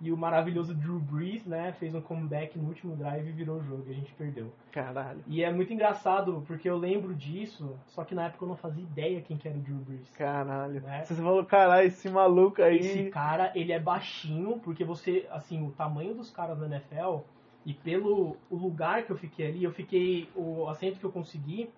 [0.00, 3.64] e o maravilhoso Drew Brees, né, fez um comeback no último drive e virou o
[3.64, 4.52] jogo, e a gente perdeu.
[4.70, 5.20] Caralho.
[5.26, 8.82] E é muito engraçado, porque eu lembro disso, só que na época eu não fazia
[8.82, 10.10] ideia quem que era o Drew Brees.
[10.10, 10.80] Caralho.
[10.82, 11.04] Né?
[11.04, 12.78] Você falou, caralho, esse maluco aí.
[12.78, 17.20] Esse cara, ele é baixinho, porque você, assim, o tamanho dos caras da NFL
[17.64, 21.70] e pelo o lugar que eu fiquei ali, eu fiquei, o assento que eu consegui,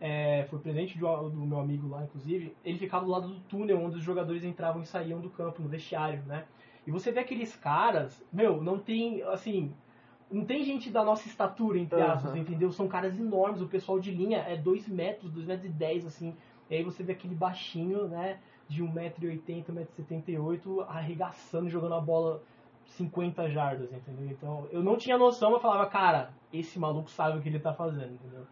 [0.00, 3.80] é, foi presente do, do meu amigo lá, inclusive, ele ficava do lado do túnel
[3.82, 6.44] onde os jogadores entravam e saíam do campo, no vestiário, né?
[6.88, 9.74] E você vê aqueles caras, meu, não tem, assim,
[10.30, 12.72] não tem gente da nossa estatura, entre aspas, entendeu?
[12.72, 16.34] São caras enormes, o pessoal de linha é 2 metros, 2 metros e 10, assim.
[16.70, 19.66] E aí você vê aquele baixinho, né, de 1,80m,
[19.98, 22.42] 1,78m, arregaçando, jogando a bola
[22.86, 24.30] 50 jardas, entendeu?
[24.30, 27.74] Então, eu não tinha noção, eu falava, cara, esse maluco sabe o que ele tá
[27.74, 28.46] fazendo, entendeu?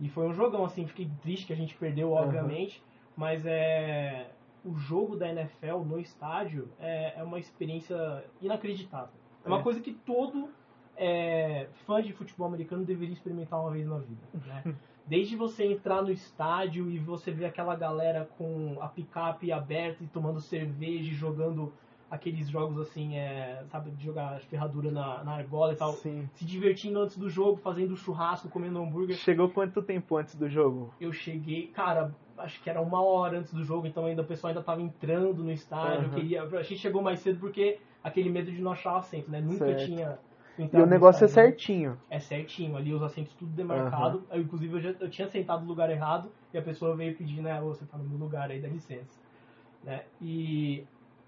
[0.00, 2.82] E foi um jogão, assim, fiquei triste que a gente perdeu, obviamente,
[3.16, 4.28] mas é...
[4.66, 9.14] O jogo da NFL no estádio é, é uma experiência inacreditável.
[9.44, 9.62] É uma É.
[9.62, 10.48] coisa que todo
[10.96, 14.62] é, fã de futebol americano deveria experimentar uma vez na vida, né?
[15.06, 20.06] Desde você entrar no estádio e você ver aquela galera com a picape aberta e
[20.08, 21.72] tomando cerveja e jogando
[22.10, 25.92] aqueles jogos assim, é, sabe, de jogar ferradura na, na argola e tal.
[25.92, 26.28] Sim.
[26.34, 29.16] Se divertindo antes do jogo, fazendo churrasco, comendo hambúrguer.
[29.16, 30.92] Chegou quanto tempo antes do jogo?
[31.00, 34.48] Eu cheguei, cara, acho que era uma hora antes do jogo, então ainda o pessoal
[34.50, 36.06] ainda tava entrando no estádio.
[36.06, 36.14] Aham.
[36.14, 39.40] Queria, a gente chegou mais cedo porque aquele medo de não achar assento, né?
[39.40, 39.84] Nunca Certo.
[39.84, 40.18] tinha.
[40.58, 41.50] E o negócio é estádio, né?
[41.50, 42.00] certinho.
[42.08, 44.24] É certinho, ali os assentos tudo demarcado.
[44.30, 47.42] Eu, inclusive, eu, já, eu tinha sentado no lugar errado e a pessoa veio pedir,
[47.42, 49.20] né, "Ô, você tá no meu lugar aí, dá licença.
[49.84, 50.02] Né?
[50.20, 50.84] E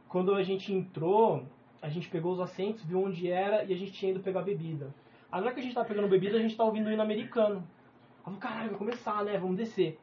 [0.08, 1.44] quando a gente entrou,
[1.82, 4.94] a gente pegou os assentos, viu onde era e a gente tinha ido pegar bebida.
[5.30, 7.02] Aí na hora que a gente tava pegando bebida, a gente tava ouvindo o hino
[7.02, 7.56] americano.
[7.56, 9.98] Eu falei, caralho, vai começar, né, vamos descer.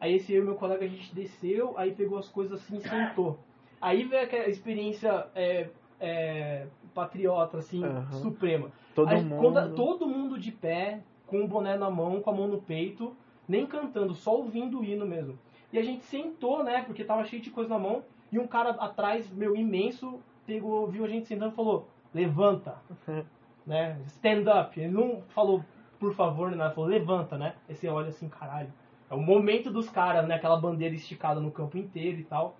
[0.00, 2.80] Aí esse eu e meu colega, a gente desceu, aí pegou as coisas assim e
[2.80, 3.38] sentou.
[3.80, 5.68] Aí veio aquela experiência é,
[6.00, 8.10] é, patriota, assim, Aham.
[8.12, 8.70] suprema.
[8.94, 9.38] Todo Aí, mundo.
[9.40, 13.14] quando- todo mundo de pé, com o boné na mão, com a mão no peito,
[13.46, 15.38] nem cantando, só ouvindo o hino mesmo.
[15.72, 18.70] E a gente sentou, né, porque tava cheio de coisa na mão, e um cara
[18.70, 22.76] atrás, meu, imenso, pegou, viu a gente sentando e falou, levanta,
[23.66, 24.80] né, stand up.
[24.80, 25.64] Ele não falou,
[25.98, 27.54] por favor, nada, falou, levanta, né.
[27.68, 28.72] Aí você olha assim, caralho,
[29.10, 32.56] é o momento dos caras, né, aquela bandeira esticada no campo inteiro e tal.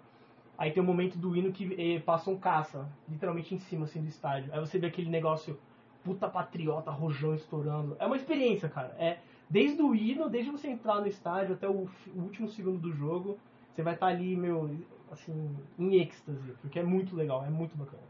[0.58, 4.02] Aí tem o momento do hino que eh, passa um caça, literalmente em cima, assim,
[4.02, 4.52] do estádio.
[4.52, 5.58] Aí você vê aquele negócio
[6.04, 7.96] puta patriota, rojão estourando.
[7.98, 8.94] É uma experiência, cara.
[8.98, 13.38] É desde o hino, desde você entrar no estádio até o, último segundo do jogo,
[13.72, 14.70] você vai estar ali, meu,
[15.10, 18.02] assim, em êxtase, porque é muito legal, é muito bacana.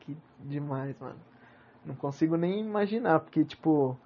[0.00, 1.18] Que demais, mano.
[1.84, 3.96] Não consigo nem imaginar, porque, tipo,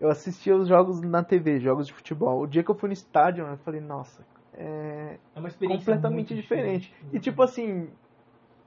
[0.00, 2.40] eu assistia os jogos na TV, jogos de futebol.
[2.42, 6.30] O dia que eu fui no estádio, eu falei, nossa, é É uma experiência completamente
[6.30, 6.94] muito diferente.
[7.12, 7.88] E, tipo assim,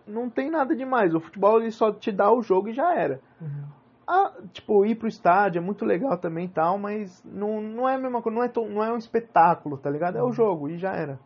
[0.07, 1.13] não tem nada demais.
[1.15, 3.21] O futebol, ele só te dá o jogo e já era.
[3.41, 3.63] Uhum.
[4.07, 7.95] Ah, tipo, ir pro estádio é muito legal também e tal, mas não, não é
[7.95, 10.17] a mesma coisa, não é, tão- não é um espetáculo, tá ligado?
[10.17, 10.33] É o Uhum.
[10.33, 11.19] jogo e já era.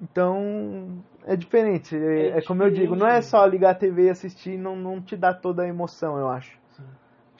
[0.00, 1.96] Então, é diferente.
[1.96, 3.26] É, É é como eu digo, não é diferente.
[3.30, 6.61] só ligar a TV e assistir, não, não te dá toda a emoção, eu acho.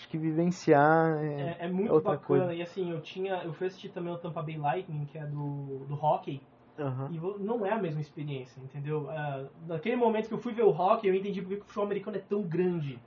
[0.03, 2.47] Acho que vivenciar é, É, é muito outra bacana.
[2.47, 2.55] coisa.
[2.55, 3.37] E assim, eu tinha.
[3.45, 6.41] Eu fui assistir também o Tampa Bay Lightning, que é do, do hockey.
[6.79, 7.09] Aham.
[7.12, 9.09] E não é a mesma experiência, entendeu?
[9.11, 11.85] Ah, naquele momento que eu fui ver o hockey, eu entendi porque que o futebol
[11.85, 12.99] americano é tão grande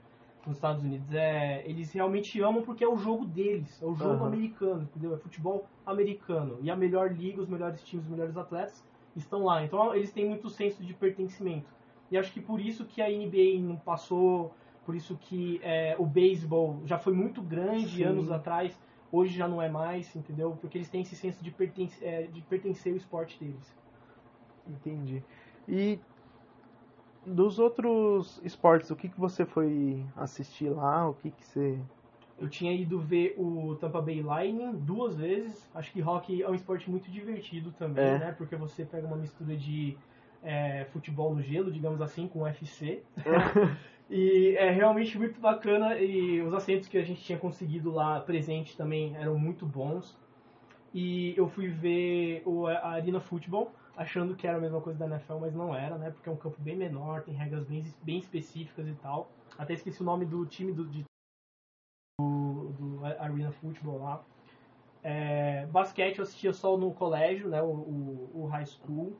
[0.46, 1.12] nos Estados Unidos.
[1.12, 4.28] É, eles realmente amam porque é o jogo deles, é o jogo Aham.
[4.28, 5.14] americano, entendeu?
[5.14, 6.58] É futebol americano.
[6.62, 8.82] E a melhor liga, os melhores times, os melhores atletas
[9.14, 9.62] estão lá.
[9.64, 11.68] Então eles têm muito senso de pertencimento.
[12.10, 14.54] E acho que por isso que a NBA não passou,
[14.86, 18.04] por isso que é, o beisebol já foi muito grande Sim.
[18.04, 18.78] anos atrás,
[19.10, 20.56] hoje já não é mais, entendeu?
[20.60, 23.76] Porque eles têm esse senso de, pertence, é, de pertencer ao esporte deles.
[24.68, 25.22] Entendi.
[25.68, 25.98] E
[27.26, 31.08] dos outros esportes, o que, que você foi assistir lá?
[31.08, 31.78] O que, que você.
[32.38, 35.68] Eu tinha ido ver o Tampa Bay Lightning duas vezes.
[35.74, 38.18] Acho que hockey é um esporte muito divertido também, É.
[38.18, 38.32] né?
[38.32, 39.96] Porque você pega uma mistura de
[40.46, 43.02] é, futebol no gelo, digamos assim, com UFC.
[44.08, 48.76] e é realmente muito bacana e os assentos que a gente tinha conseguido lá presente
[48.76, 50.16] também eram muito bons.
[50.94, 55.06] E eu fui ver o, a Arena Futebol, achando que era a mesma coisa da
[55.06, 56.12] NFL, mas não era, né?
[56.12, 59.28] Porque é um campo bem menor, tem regras bem, bem específicas e tal.
[59.58, 61.04] Até esqueci o nome do time do, de,
[62.20, 64.24] do, do Arena Futebol lá.
[65.02, 67.60] É, basquete eu assistia só no colégio, né?
[67.60, 69.16] O, o, o high school.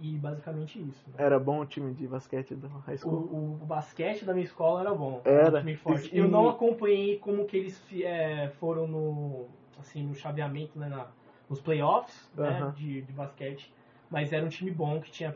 [0.00, 1.04] E basicamente isso.
[1.08, 1.14] Né?
[1.18, 3.28] Era bom o time de basquete do high school?
[3.30, 5.20] O, o, basquete da minha escola era bom.
[5.24, 5.48] Era.
[5.48, 6.16] Era um time forte.
[6.16, 9.46] Eu não acompanhei como que eles é, foram no,
[9.78, 10.88] assim, no chaveamento, né?
[10.88, 11.06] Na,
[11.48, 12.70] nos playoffs né, Aham.
[12.72, 13.72] de, de basquete.
[14.08, 15.34] Mas era um time bom que tinha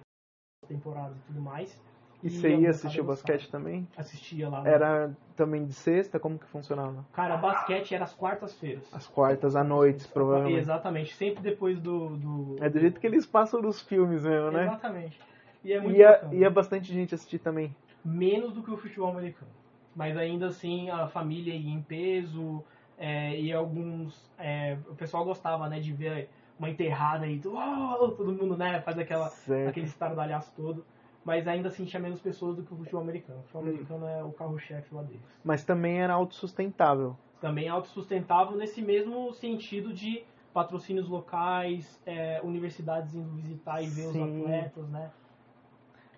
[0.67, 1.79] temporadas e tudo mais.
[2.25, 3.87] E você ia assistir basquete também?
[3.99, 4.67] Assistia lá.
[4.67, 6.19] Era também de sexta?
[6.19, 7.05] Como que funcionava?
[7.13, 8.83] Cara, basquete era às quartas-feiras.
[8.95, 10.59] Às quartas, à noite, provavelmente.
[10.59, 12.17] Exatamente, sempre depois do.
[12.17, 14.63] do É do jeito que eles passam nos filmes mesmo, né?
[14.65, 15.21] Exatamente.
[15.63, 16.35] E é muito Ia, bacana.
[16.35, 17.77] ia bastante gente assistir também.
[18.03, 19.51] Menos do que o futebol americano.
[19.95, 22.65] Mas ainda assim, a família ia em peso,
[22.97, 24.31] é, e alguns.
[24.39, 28.99] é, o pessoal gostava, né, de ver uma enterrada e "Uau!", todo mundo, né, faz
[28.99, 29.69] aquela, Certo.
[29.69, 30.87] aquele estardalhaço todo.
[31.25, 33.41] Mas ainda assim tinha menos pessoas do que o futebol americano.
[33.41, 33.69] O futebol Hum.
[33.69, 35.23] americano é o carro-chefe lá deles.
[35.43, 37.17] Mas também era autossustentável.
[37.41, 44.41] também autossustentável nesse mesmo sentido de patrocínios locais, é, universidades indo visitar e ver Sim.
[44.41, 45.11] os atletas, né?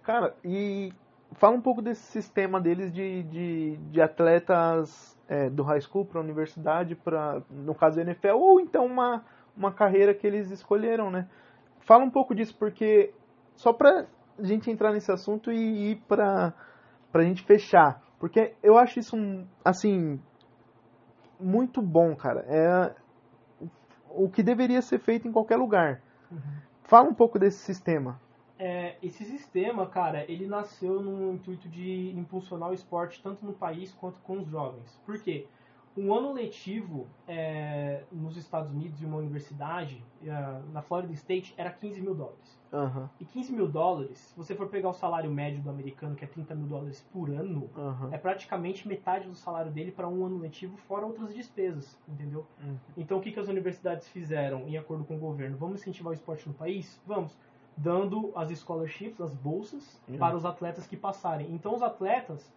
[0.03, 0.93] Cara, e
[1.33, 6.21] fala um pouco desse sistema deles de, de, de atletas é, do high school para
[6.21, 9.25] universidade, para no caso da NFL, ou então uma,
[9.57, 11.29] uma carreira que eles escolheram, né?
[11.81, 13.13] Fala um pouco disso, porque
[13.57, 13.73] só
[14.37, 16.53] pra gente entrar nesse assunto e ir pra,
[17.11, 18.03] pra gente fechar.
[18.19, 19.17] Porque eu acho isso,
[19.65, 20.21] assim,
[21.41, 22.45] muito bom, cara.
[22.49, 22.95] É
[24.11, 26.01] o que deveria ser feito em qualquer lugar.
[26.85, 28.21] Fala um pouco desse sistema.
[28.59, 33.93] É, esse sistema, cara, ele nasceu no intuito de impulsionar o esporte tanto no país
[33.95, 34.99] quanto com os jovens.
[35.05, 35.47] Por quê?
[35.97, 40.29] Um ano letivo é, nos Estados Unidos de uma universidade, é,
[40.73, 42.57] na Florida State, era 15 mil dólares.
[42.73, 46.25] Aham, E 15 mil dólares, se você for pegar o salário médio do americano, que
[46.25, 48.11] é 30 mil dólares por ano, aham.
[48.13, 52.45] é praticamente metade do salário dele para um ano letivo, fora outras despesas, entendeu?
[52.63, 52.77] Uhum.
[52.97, 55.57] Então, o que, que as universidades fizeram em acordo com o governo?
[55.57, 57.01] Vamos incentivar o esporte no país?
[57.07, 57.33] Vamos.
[57.79, 60.19] Dando as scholarships, as bolsas, Uhum.
[60.19, 61.51] para os atletas que passarem.
[61.55, 62.53] Então, os atletas,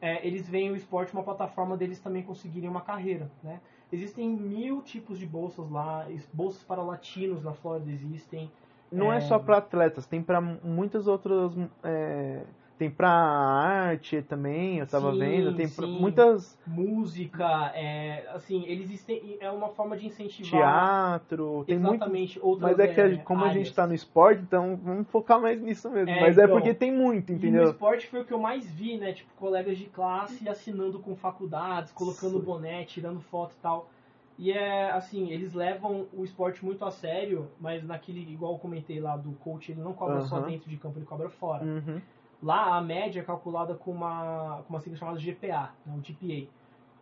[0.00, 3.60] é, eles veem o esporte uma plataforma deles também conseguirem uma carreira, né?
[3.90, 8.50] Existem mil tipos de bolsas lá, bolsas para latinos na Flórida existem.
[8.92, 9.20] Não é, É.
[9.20, 11.52] só para atletas, tem para muitas outras.
[11.82, 12.42] é,
[12.78, 15.56] tem para arte também, eu tava Sim, vendo.
[15.56, 16.56] Tem pra muitas.
[16.66, 21.96] Música, é, assim, eles existem, é uma forma de incentivar Teatro, tem muito.
[21.96, 23.74] exatamente outras Mas é que a- é, como a gente áreas.
[23.74, 26.10] tá no esporte, então vamos focar mais nisso mesmo.
[26.10, 26.52] É, Mas é então.
[26.54, 27.64] porque tem muito, E no entendeu?
[27.64, 29.12] esporte foi o que eu mais vi, né?
[29.12, 32.44] Tipo, colegas de classe assinando com faculdades, colocando Sim.
[32.44, 33.90] boné, tirando foto e tal.
[34.38, 39.00] E é assim, eles levam o esporte muito a sério, mas naquele, igual eu comentei
[39.00, 40.48] lá do coach, ele não cobra só Aham.
[40.48, 41.64] dentro de campo, ele cobra fora.
[41.64, 42.00] Uhum.
[42.42, 46.48] Lá a média é calculada com uma, com uma sigla chamada GPA, né, um GPA.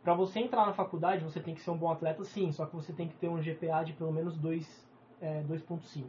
[0.03, 2.75] Para você entrar na faculdade, você tem que ser um bom atleta, sim, só que
[2.75, 4.89] você tem que ter um GPA de pelo menos 2,
[5.21, 6.05] é, 2.5.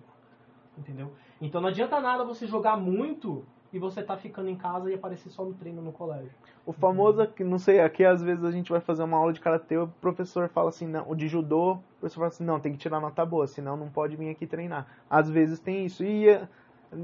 [0.77, 1.11] Entendeu?
[1.41, 5.29] Então não adianta nada você jogar muito e você tá ficando em casa e aparecer
[5.29, 6.31] só no treino no colégio.
[6.65, 9.77] O famoso, não sei, aqui às vezes a gente vai fazer uma aula de karatê,
[9.77, 12.77] o professor fala assim, não, o de judô, o professor fala assim, não, tem que
[12.77, 14.87] tirar nota boa, senão não pode vir aqui treinar.
[15.09, 16.03] Às vezes tem isso.
[16.03, 16.39] E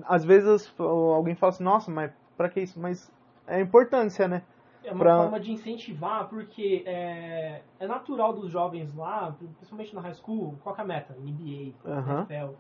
[0.05, 2.79] às vezes alguém fala assim, nossa, mas pra que isso?
[2.79, 3.11] Mas
[3.47, 4.41] é a importância, né?
[4.83, 10.01] É uma Pra- forma de incentivar, porque é, é natural dos jovens lá, principalmente na
[10.01, 11.15] high school, qual que é a meta?
[11.17, 12.27] NBA, Aham.
[12.29, 12.53] NFL.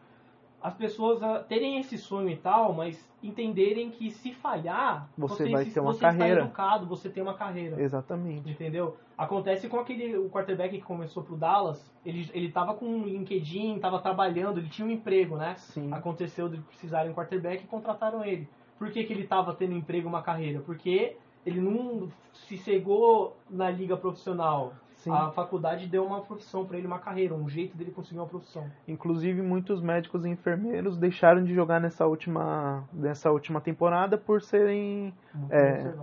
[0.63, 5.65] As pessoas ah, terem esse sonho e tal, mas entenderem que se falhar, Você vai
[5.65, 6.25] se- ter uma você carreira.
[6.35, 7.81] está educado, você tem uma carreira.
[7.81, 8.49] Exatamente.
[8.49, 8.95] Entendeu?
[9.17, 13.77] Acontece com aquele o quarterback que começou pro Dallas, ele, ele tava com um LinkedIn,
[13.79, 15.55] tava trabalhando, ele tinha um emprego, né?
[15.57, 15.91] Sim.
[15.93, 18.47] Aconteceu de precisarem de um quarterback e contrataram ele.
[18.79, 20.61] Por que, que ele tava tendo emprego, uma carreira?
[20.61, 24.73] Porque ele não se cegou na liga profissional.
[25.03, 25.11] Sim.
[25.11, 28.65] A faculdade deu uma profissão pra ele, uma carreira, um jeito dele conseguir uma profissão.
[28.87, 35.13] Inclusive, muitos médicos e enfermeiros deixaram de jogar nessa última, nessa última temporada por serem.
[35.33, 35.93] Muito É.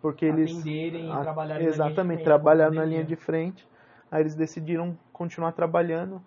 [0.00, 0.52] Porque eles.
[0.52, 3.68] Atenderem e a- trabalharem Exatamente, trabalharam na linha de frente.
[4.10, 6.22] Aí eles decidiram continuar trabalhando.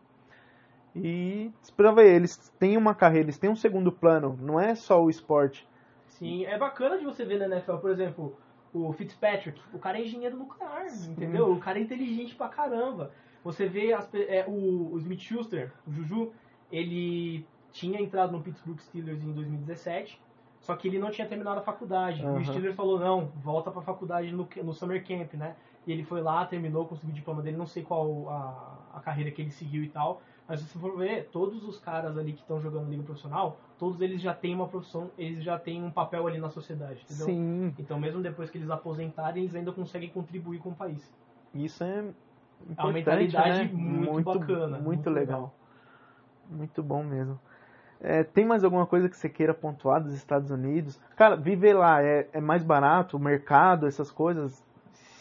[0.96, 5.04] E pra ver, eles têm uma carreira, eles têm um segundo plano, não é só
[5.04, 5.68] o esporte.
[6.08, 8.38] Sim, é bacana de você ver na NFL, por exemplo,
[8.74, 11.52] o Fitzpatrick, o cara é engenheiro nuclear, entendeu?
[11.52, 13.12] O cara é inteligente pra caramba.
[13.44, 16.32] Você vê as é, o, o Smith Schuster, o Juju,
[16.72, 20.22] ele tinha entrado no Pittsburgh Steelers em 2017,
[20.60, 22.24] só que ele não tinha terminado a faculdade.
[22.24, 22.40] Aham.
[22.40, 25.56] O Steelers falou, não, volta pra faculdade no, no Summer Camp, né?
[25.88, 29.32] E ele foi lá, terminou, conseguiu o diploma dele, não sei qual a, a carreira
[29.32, 30.22] que ele seguiu e tal.
[30.50, 34.02] Mas se você for ver, todos os caras ali que estão jogando liga profissional, todos
[34.02, 37.28] eles já têm uma profissão, eles já têm um papel ali na sociedade, entendeu?
[37.28, 41.08] Sim, Então mesmo depois que eles aposentarem, eles ainda conseguem contribuir com o país.
[41.54, 42.04] isso é
[42.76, 43.72] É uma mentalidade né?
[43.74, 45.54] muito bacana, Muito, muito legal.
[46.50, 47.40] Muito bom mesmo.
[48.02, 51.00] É, tem mais alguma coisa que você queira pontuar dos Estados Unidos?
[51.16, 54.64] Cara, viver lá é, é mais barato, o mercado, essas coisas?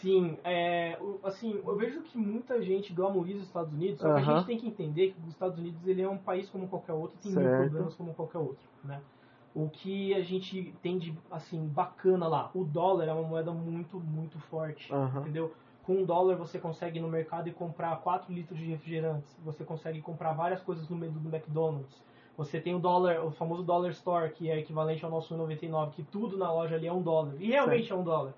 [0.01, 4.23] Sim, é, assim, eu vejo que muita gente glamoriza os Estados Unidos, só que a
[4.23, 7.17] gente tem que entender que os Estados Unidos ele é um país como qualquer outro,
[7.21, 7.57] tem mil Certo.
[7.57, 9.01] problemas como qualquer outro, né?
[9.53, 13.99] O que a gente tem de, assim, bacana lá, o dólar é uma moeda muito,
[13.99, 15.19] muito forte, Aham.
[15.19, 15.53] entendeu?
[15.85, 19.65] Com um dólar você consegue ir no mercado e comprar 4 litros de refrigerantes, você
[19.65, 22.01] consegue comprar várias coisas no meio do McDonald's,
[22.37, 26.03] você tem o dólar, o famoso dollar store, que é equivalente ao nosso 1,99, que
[26.03, 28.33] tudo na loja ali é um dólar, e realmente é um dólar.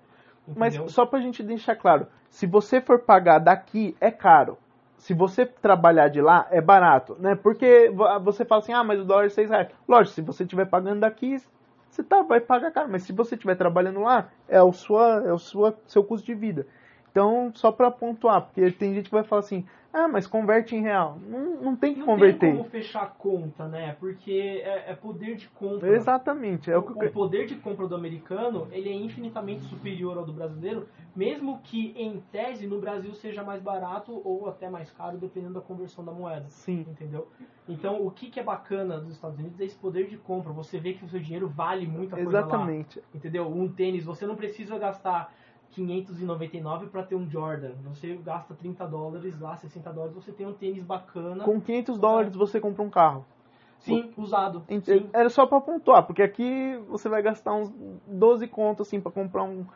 [0.54, 0.90] Mas entendeu?
[0.90, 4.58] só pra gente deixar claro, se você for pagar daqui, é caro.
[4.98, 7.34] Se você trabalhar de lá, é barato, né?
[7.34, 9.68] Porque vo- você fala assim, ah, mas o dólar é 6 reais.
[9.88, 11.36] Lógico, se você estiver pagando daqui,
[11.90, 12.88] você tá, vai pagar caro.
[12.90, 16.34] Mas se você estiver trabalhando lá, é o, sua, é o sua, seu custo de
[16.34, 16.66] vida.
[17.12, 20.80] Então, só pra pontuar, porque tem gente que vai falar assim, ah, mas converte em
[20.80, 21.18] real.
[21.28, 22.38] Não, não tem que não converter.
[22.38, 23.94] tem como fechar a conta, né?
[24.00, 25.94] Porque é, é poder de compra.
[25.94, 30.24] Exatamente, é o que o poder de compra do americano ele é infinitamente superior ao
[30.24, 35.18] do brasileiro, mesmo que em tese no Brasil seja mais barato ou até mais caro,
[35.18, 36.46] dependendo da conversão da moeda.
[36.48, 36.86] Sim.
[36.88, 37.28] Entendeu?
[37.68, 40.50] Então, o que, que é bacana dos Estados Unidos é esse poder de compra.
[40.54, 42.38] Você vê que o seu dinheiro vale muita coisa lá.
[42.38, 43.02] Exatamente.
[43.14, 43.46] Entendeu?
[43.46, 45.34] Um tênis, você não precisa gastar
[45.72, 47.72] 599 para ter um Jordan.
[47.88, 51.44] Você gasta 30 dólares lá, 60 dólares, você tem um tênis bacana.
[51.44, 53.24] Com 500 dólares você compra um carro.
[53.78, 54.62] Sim, usado.
[54.84, 55.10] Sim.
[55.12, 57.68] Era só pra pontuar, porque aqui você vai gastar uns
[58.06, 59.66] 12 contos assim pra comprar um,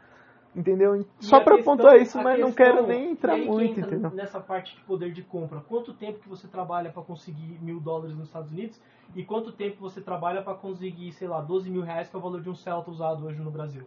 [0.54, 0.94] entendeu?
[0.94, 3.80] E Só a pra questão- pontuar isso, mas não questão- quero nem entrar que muito,
[3.80, 4.11] entendeu?
[4.12, 8.14] Nessa parte de poder de compra, quanto tempo que você trabalha para conseguir mil dólares
[8.16, 8.80] nos Estados Unidos
[9.16, 12.22] e quanto tempo você trabalha para conseguir, sei lá, 12 mil reais, que é o
[12.22, 13.82] valor de um Celta usado hoje no Brasil?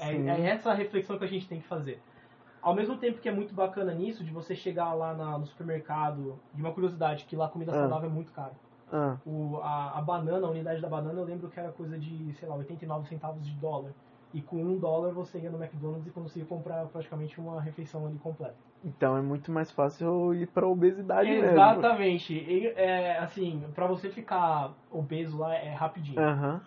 [0.00, 2.00] É, é essa a reflexão que a gente tem que fazer.
[2.60, 6.38] Ao mesmo tempo que é muito bacana nisso, de você chegar lá na- no supermercado,
[6.54, 7.74] de uma curiosidade, que lá a comida Ah.
[7.74, 8.52] saudável é muito cara.
[8.92, 12.32] Ah, O, a, a banana, a unidade da banana, eu lembro que era coisa de,
[12.34, 13.92] sei lá, 89 centavos de dólar.
[14.34, 18.18] E com um dólar você ia no McDonald's e conseguia comprar praticamente uma refeição ali
[18.18, 18.56] completa.
[18.84, 21.46] então é muito mais fácil ir pra obesidade mesmo.
[21.46, 22.72] Exatamente.
[22.76, 26.20] É, assim, pra você ficar obeso lá é rapidinho.
[26.20, 26.60] Aham.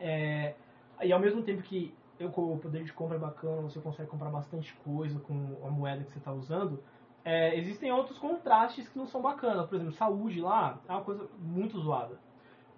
[0.00, 0.54] É,
[1.02, 4.08] e ao mesmo tempo que eu, com o poder de compra é bacana, você consegue
[4.08, 6.82] comprar bastante coisa com a moeda que você está usando,
[7.24, 9.66] é, existem outros contrastes que não são bacanas.
[9.66, 12.18] Por exemplo, saúde lá é uma coisa muito zoada.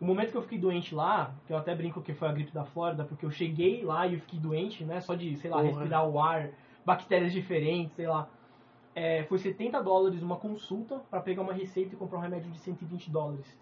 [0.00, 2.52] O momento que eu fiquei doente lá, que eu até brinco que foi a gripe
[2.52, 5.00] da Flórida, porque eu cheguei lá e eu fiquei doente, né?
[5.00, 5.68] Só de, sei lá, Porra.
[5.68, 6.50] respirar o ar,
[6.84, 8.28] bactérias diferentes, sei lá.
[8.94, 12.58] É, foi 70 dólares uma consulta para pegar uma receita e comprar um remédio de
[12.58, 13.58] 120 dólares.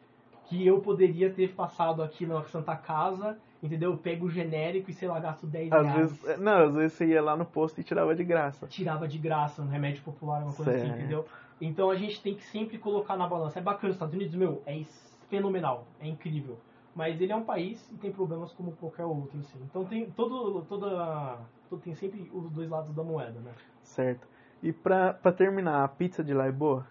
[0.47, 3.93] Que eu poderia ter passado aqui na Santa Casa, entendeu?
[3.93, 5.99] Eu pego o genérico e, sei lá, gasto 10 Às reais.
[5.99, 8.67] vezes, não, às vezes você ia lá no posto e tirava de graça.
[8.67, 10.99] Tirava de graça um remédio popular, uma coisa assim, Certo.
[10.99, 11.27] entendeu?
[11.61, 13.61] Então a gente tem que sempre colocar na balança.
[13.61, 14.83] É bacana, os Estados Unidos, meu, é
[15.31, 16.59] fenomenal, é incrível.
[16.95, 19.59] Mas ele é um país e tem problemas como qualquer outro, assim.
[19.63, 21.39] Então tem todo, toda,
[21.71, 23.53] todo, tem sempre os dois lados da moeda, né?
[23.83, 24.27] Certo.
[24.63, 26.87] E pra, pra terminar, a pizza de lá é boa?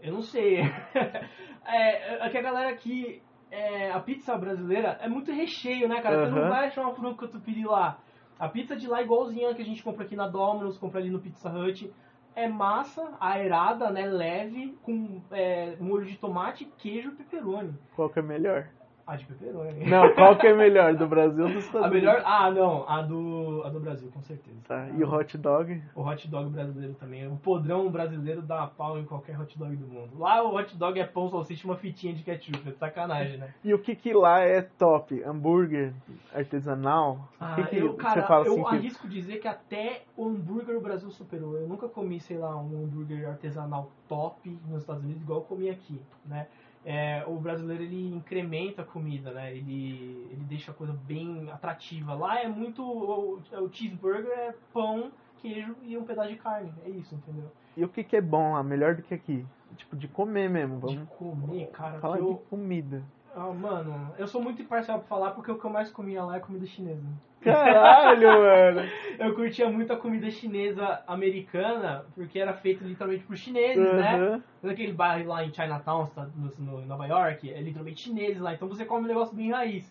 [0.00, 0.60] Eu não sei.
[1.66, 6.26] é, é que a galera aqui, é, a pizza brasileira é muito recheio, né, cara?
[6.26, 7.98] Você não vai achar uma frango catupiry lá.
[8.38, 11.10] A pizza de lá é igualzinha que a gente compra aqui na Domino's, compra ali
[11.10, 11.92] no Pizza Hut.
[12.34, 17.74] É massa, aerada, né, leve, com é, molho de tomate, queijo e pepperoni.
[17.94, 18.68] Qual que é melhor?
[19.10, 19.86] Ah, de pepperoni.
[19.86, 20.94] Não, qual que é melhor?
[20.94, 22.22] Do Brasil ou dos Estados A melhor...
[22.24, 24.56] Ah, não, a do, a do Brasil, com certeza.
[24.68, 24.88] Tá.
[24.90, 25.82] E o hot dog?
[25.96, 27.26] O hot dog brasileiro também.
[27.26, 30.16] O podrão brasileiro dá pau em qualquer hot dog do mundo.
[30.16, 32.68] Lá o hot dog é pão, salsicha e uma fitinha de ketchup.
[32.68, 33.52] É sacanagem, né?
[33.64, 35.20] E o que que lá é top?
[35.24, 35.92] Hambúrguer
[36.32, 37.28] artesanal?
[37.40, 38.76] Ah, que que eu, cara, você fala eu assim que...
[38.76, 41.56] arrisco dizer que até o hambúrguer o Brasil superou.
[41.56, 45.68] Eu nunca comi, sei lá, um hambúrguer artesanal top nos Estados Unidos igual eu comi
[45.68, 46.46] aqui, né?
[46.84, 49.54] É, o brasileiro ele incrementa a comida, né?
[49.54, 52.14] Ele, ele deixa a coisa bem atrativa.
[52.14, 56.72] Lá é muito o, o cheeseburger é pão, queijo e um pedaço de carne.
[56.84, 57.50] É isso, entendeu?
[57.76, 58.62] E o que que é bom lá?
[58.62, 59.44] Melhor do que aqui?
[59.76, 60.86] Tipo, de comer mesmo.
[60.86, 63.02] De Vamos comer, cara, falar de comida.
[63.34, 66.36] Ah, mano, eu sou muito imparcial pra falar porque o que eu mais comia lá
[66.36, 67.06] é comida chinesa.
[67.40, 68.80] Caralho, mano.
[69.18, 74.42] Eu curtia muito a comida chinesa americana, porque era feita literalmente por chineses, né?
[74.62, 78.52] Naquele bairro lá em Chinatown, no, no, em Nova York, é literalmente chineses lá.
[78.52, 79.90] Então você come um negócio bem raiz.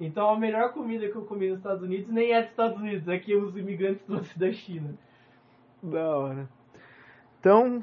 [0.00, 3.06] Então a melhor comida que eu comi nos Estados Unidos nem é dos Estados Unidos,
[3.06, 4.94] é que os imigrantes trouxeram da China.
[5.82, 6.48] Da hora.
[7.38, 7.82] Então,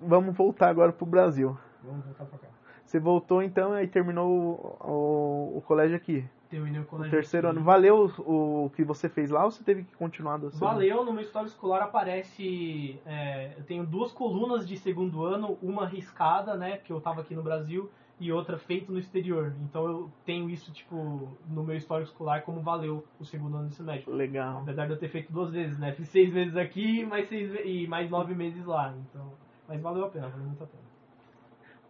[0.00, 1.56] vamos voltar agora pro Brasil.
[1.82, 2.51] Vamos voltar pra cá.
[2.92, 6.22] Você voltou então e terminou o, o, o colégio aqui.
[6.50, 7.10] Terminei o O colégio.
[7.10, 7.56] terceiro aqui.
[7.56, 7.64] ano.
[7.64, 10.50] Valeu o, o que você fez lá ou você teve que continuar do?
[10.50, 13.00] Valeu, no meu história escolar aparece.
[13.06, 16.76] é, eu tenho duas colunas de segundo ano, uma riscada, né?
[16.84, 17.90] Que eu tava aqui no Brasil,
[18.20, 19.54] e outra feita no exterior.
[19.62, 23.70] Então eu tenho isso, tipo, no meu histórico escolar como valeu o segundo ano do
[23.70, 24.12] ensino médio.
[24.12, 24.58] Legal.
[24.60, 25.92] Apesar de eu ter feito duas vezes, né?
[25.92, 28.92] Fiz seis meses aqui mais seis, e mais nove meses lá.
[29.08, 29.32] Então.
[29.66, 30.82] Mas valeu a pena, valeu muito a pena.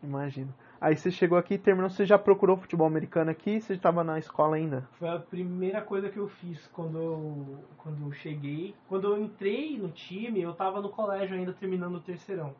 [0.00, 0.54] Imagino.
[0.82, 3.60] Aí você chegou aqui e terminou, você já procurou futebol americano aqui?
[3.60, 4.82] Você estava na escola ainda?
[4.98, 8.74] Foi a primeira coisa que eu fiz quando eu, quando eu cheguei.
[8.88, 12.52] Quando eu entrei no time, eu tava no colégio ainda terminando o terceirão.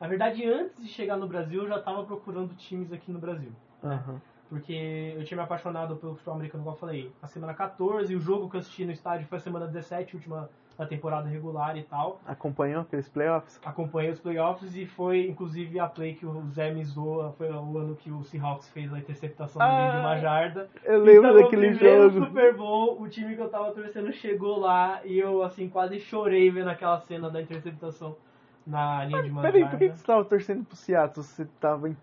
[0.00, 3.50] Na verdade, antes de chegar no Brasil, eu já tava procurando times aqui no Brasil.
[3.82, 4.20] Aham.
[4.48, 8.20] Porque eu tinha me apaixonado pelo futebol americano, como eu falei, na semana 14, o
[8.20, 11.82] jogo que eu assisti no estádio foi a semana 17, última da temporada regular e
[11.84, 12.20] tal.
[12.26, 13.60] Acompanhou aqueles playoffs?
[13.64, 17.78] Acompanhei os playoffs e foi, inclusive, a play que o Zé me zoa, foi o
[17.78, 20.68] ano que o Seahawks fez a interceptação meio de uma Ah, jarda.
[20.84, 22.24] Eu lembro Então, daquele jogo.
[22.26, 26.50] Super Bowl, o time que eu tava torcendo chegou lá e eu, assim, quase chorei
[26.50, 28.16] vendo aquela cena da interceptação
[28.66, 29.96] na linha de uma Peraí, por que que jarda.
[29.96, 31.24] você estava torcendo pro Seattle?
[31.24, 31.96] Você tava em.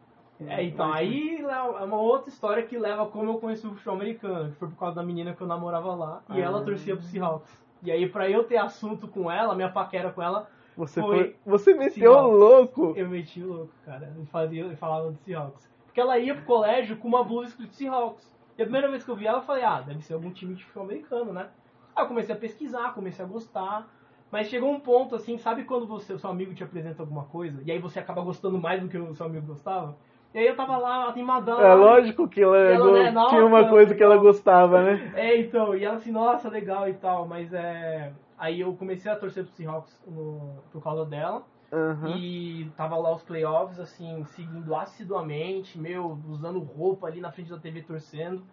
[0.47, 3.93] É, então, aí é uma outra história que leva a como eu conheci o futebol
[3.95, 6.45] americano, que foi por causa da menina que eu namorava lá, e Ah.
[6.45, 7.61] ela torcia pro Seahawks.
[7.83, 11.35] E aí, pra eu ter assunto com ela, minha paquera com ela, Você Foi foi.
[11.45, 12.93] Você meteu o louco!
[12.95, 14.13] eu meti o louco, cara.
[14.15, 15.69] Eu, fazia, eu falava do Seahawks.
[15.85, 18.31] Porque ela ia pro colégio com uma blusa escrito Seahawks.
[18.57, 20.53] E a primeira vez que eu vi ela, eu falei, ah, deve ser algum time
[20.55, 21.49] de futebol americano, né?
[21.95, 23.89] Aí eu comecei a pesquisar, comecei a gostar.
[24.31, 27.61] Mas chegou um ponto, assim, sabe quando você, o seu amigo te apresenta alguma coisa,
[27.65, 29.97] e aí você acaba gostando mais do que o seu amigo gostava?
[30.33, 31.59] E aí eu tava lá, animadão.
[31.59, 35.11] É lógico que ela, Ela, né, nossa, tinha uma coisa que ela gostava, né?
[35.15, 38.13] É, então, e ela assim, nossa, legal e tal, mas é.
[38.37, 41.43] Aí eu comecei a torcer pro Seahawks no, por causa dela.
[41.71, 42.17] Aham.
[42.17, 47.57] E tava lá os playoffs, assim, seguindo assiduamente, meu, usando roupa ali na frente da
[47.57, 48.43] TV torcendo.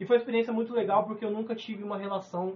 [0.00, 2.54] E foi uma experiência muito legal porque eu nunca tive uma relação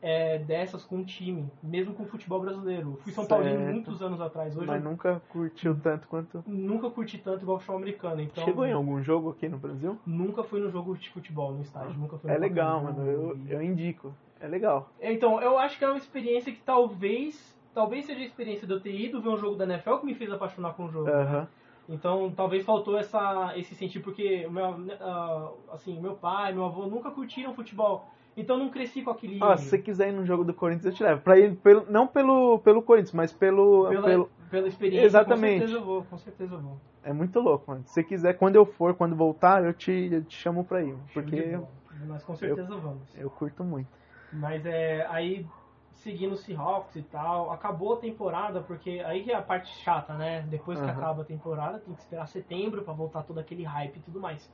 [0.00, 2.92] é, dessas com um time, mesmo com o futebol brasileiro.
[2.92, 3.72] Eu fui São Paulino Certo.
[3.72, 6.44] muitos anos atrás, hoje Mas nunca curtiu tanto quanto.
[6.46, 8.20] nunca curti tanto igual o futebol americano.
[8.20, 9.98] Então, Chegou em algum jogo aqui no Brasil?
[10.06, 13.04] nunca fui no jogo de futebol, no estádio, nunca fui É legal, mano.
[13.06, 14.14] Eu, eu indico.
[14.40, 14.92] É legal.
[15.00, 18.80] Então, eu acho que é uma experiência que talvez, talvez seja a experiência de eu
[18.80, 21.08] ter ido ver um jogo da NFL que me fez apaixonar com o jogo.
[21.10, 21.48] Aham.
[21.88, 24.64] Então, talvez faltou essa, esse sentido, porque o meu,
[25.00, 28.06] ah, assim, meu pai, meu avô nunca curtiram futebol.
[28.40, 29.42] Então, eu não cresci com aquele...
[29.42, 31.20] Ó, se você quiser ir no jogo do Corinthians, eu te levo.
[31.22, 34.30] Pra ir pelo, não pelo, pelo Corinthians, mas pelo, pela, pelo.
[34.48, 35.54] pela experiência, Exatamente.
[35.54, 36.80] com certeza eu vou, com certeza eu vou.
[37.02, 37.84] É muito louco, mano.
[37.86, 40.94] Se você quiser, quando eu for, quando voltar, eu te, eu te chamo pra ir.
[41.12, 41.68] Porque eu.
[42.06, 43.14] Mas com certeza vamos.
[43.16, 43.88] eu curto muito.
[44.32, 45.46] Mas é, aí,
[45.94, 50.14] seguindo o Seahawks e tal, acabou a temporada, porque aí que é a parte chata,
[50.14, 50.42] né?
[50.48, 50.98] Depois que Aham.
[50.98, 54.48] acaba a temporada, tem que esperar setembro pra voltar todo aquele hype e tudo mais.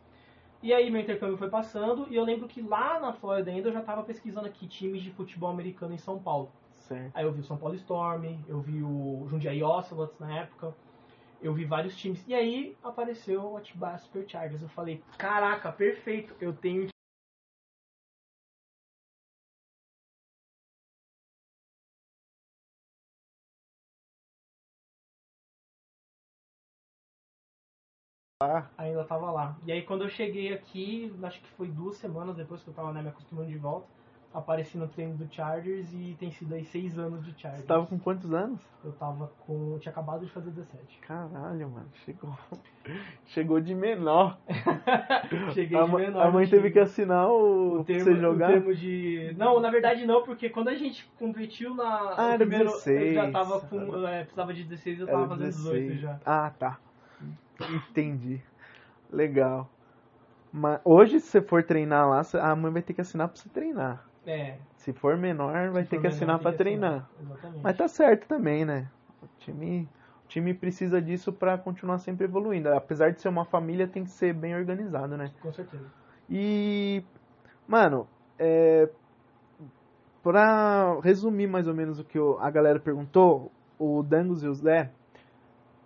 [0.65, 3.73] E aí meu intercâmbio foi passando, e eu lembro que lá na Flórida ainda eu
[3.75, 6.51] já tava pesquisando aqui times de futebol americano em São Paulo.
[6.79, 7.11] Certo.
[7.13, 10.75] Aí eu vi o São Paulo Storm, eu vi o Jundiaí Ocelots na época,
[11.43, 12.25] eu vi vários times.
[12.27, 14.63] E aí apareceu o Atibaia Superchargers.
[14.63, 16.89] Eu falei, caraca, perfeito, eu tenho
[28.77, 29.57] Ainda tava lá.
[29.67, 32.93] E aí quando eu cheguei aqui, acho que foi duas semanas depois que eu tava
[32.93, 33.87] né, me acostumando de volta,
[34.35, 37.63] apareci no treino do Chargers e tem sido aí seis anos de Chargers.
[37.63, 38.61] você tava com quantos anos?
[38.85, 39.75] Eu tava com.
[39.75, 40.99] Eu tinha acabado de fazer 17.
[40.99, 41.89] Caralho, mano.
[42.05, 42.37] Chegou.
[43.27, 44.37] Chegou de menor.
[45.55, 46.27] Cheguei a, de menor.
[46.27, 48.51] a mãe teve que assinar o, o termo, você jogar.
[48.51, 49.35] o termo de.
[49.39, 52.15] Não, na verdade não, porque quando a gente competiu na.
[52.17, 53.01] Ah, era primeiro, 16.
[53.01, 54.07] Eu já tava com.
[54.07, 56.01] é, precisava de 16 eu tava fazendo 18 16.
[56.01, 56.21] já.
[56.27, 56.79] Ah, tá.
[57.61, 58.43] Entendi.
[59.15, 59.71] Legal.
[60.53, 63.49] Mas hoje, se você for treinar lá, a mãe vai ter que assinar pra você
[63.49, 64.05] treinar.
[64.27, 64.59] É.
[64.77, 67.09] Se for menor, vai se ter for que menor, assinar que treinar.
[67.33, 67.61] assinar.
[67.63, 68.89] Mas tá certo também, né?
[69.23, 69.89] O time,
[70.25, 72.69] o time precisa disso pra continuar sempre evoluindo.
[72.73, 75.33] Apesar de ser uma família, tem que ser bem organizado, né?
[75.41, 75.85] Com certeza.
[76.29, 77.03] E,
[77.67, 78.07] mano,
[78.39, 78.89] é,
[80.23, 84.91] pra resumir mais ou menos o que a galera perguntou, o Dangos e o Zé,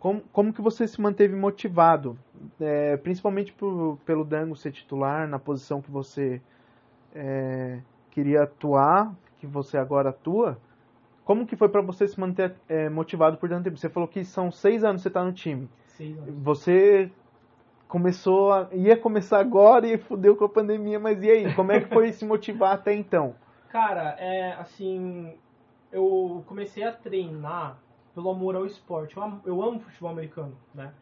[0.00, 2.18] como, como que você se manteve motivado?
[2.60, 6.40] É, principalmente por, pelo Dango ser titular na posição que você
[7.14, 7.80] é,
[8.10, 10.58] queria atuar, que você agora atua.
[11.24, 13.76] Como que foi para você se manter é, motivado por tanto tempo?
[13.76, 15.68] Você falou que são seis anos que você está no time.
[15.86, 16.34] Seis anos.
[16.42, 17.10] Você
[17.88, 21.54] começou a, ia começar agora e fudeu com a pandemia, mas e aí?
[21.54, 23.34] Como é que foi se motivar até então?
[23.68, 25.34] Cara, é assim,
[25.92, 27.78] eu comecei a treinar
[28.18, 29.16] pelo amor ao esporte.
[29.16, 30.92] Eu amo, eu amo futebol americano, né?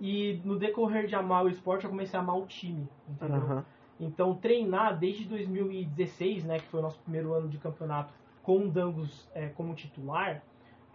[0.00, 3.36] E no decorrer de amar o esporte, eu comecei a amar o time, entendeu?
[3.36, 3.64] Aham.
[4.00, 8.12] Então, treinar desde 2016, né, que foi o nosso primeiro ano de campeonato,
[8.42, 10.42] com o Dangos é, como titular,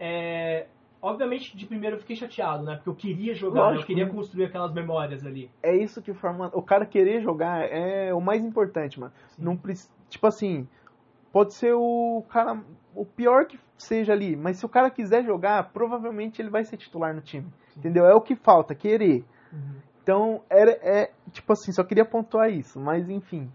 [0.00, 0.66] é,
[1.00, 4.12] obviamente de primeiro eu fiquei chateado, né, porque eu queria jogar, Lógico, eu queria né?
[4.12, 5.48] construir aquelas memórias ali.
[5.62, 6.50] É isso que forma.
[6.52, 9.12] O cara querer jogar é o mais importante, mano.
[9.28, 9.42] Sim.
[9.42, 9.58] Não
[10.10, 10.66] Tipo assim,
[11.32, 12.62] pode ser o cara.
[12.94, 16.76] O pior que seja ali, mas se o cara quiser jogar, provavelmente ele vai ser
[16.76, 17.46] titular no time.
[17.68, 17.80] Sim.
[17.80, 18.06] Entendeu?
[18.06, 19.24] É o que falta, querer.
[19.52, 19.76] Uhum.
[20.02, 23.48] Então, era, é, tipo assim, só queria pontuar isso, mas enfim.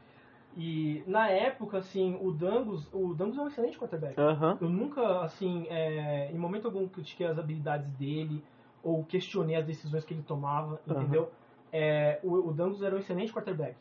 [0.56, 4.20] E na época, assim, o Dangos, o Dangos é um excelente quarterback.
[4.20, 4.58] Aham.
[4.62, 8.44] Eu nunca, assim, é, em momento algum critiquei as habilidades dele
[8.84, 11.02] ou questionei as decisões que ele tomava, Aham.
[11.02, 11.32] entendeu?
[11.72, 13.76] É, o, o Dangos era um excelente quarterback.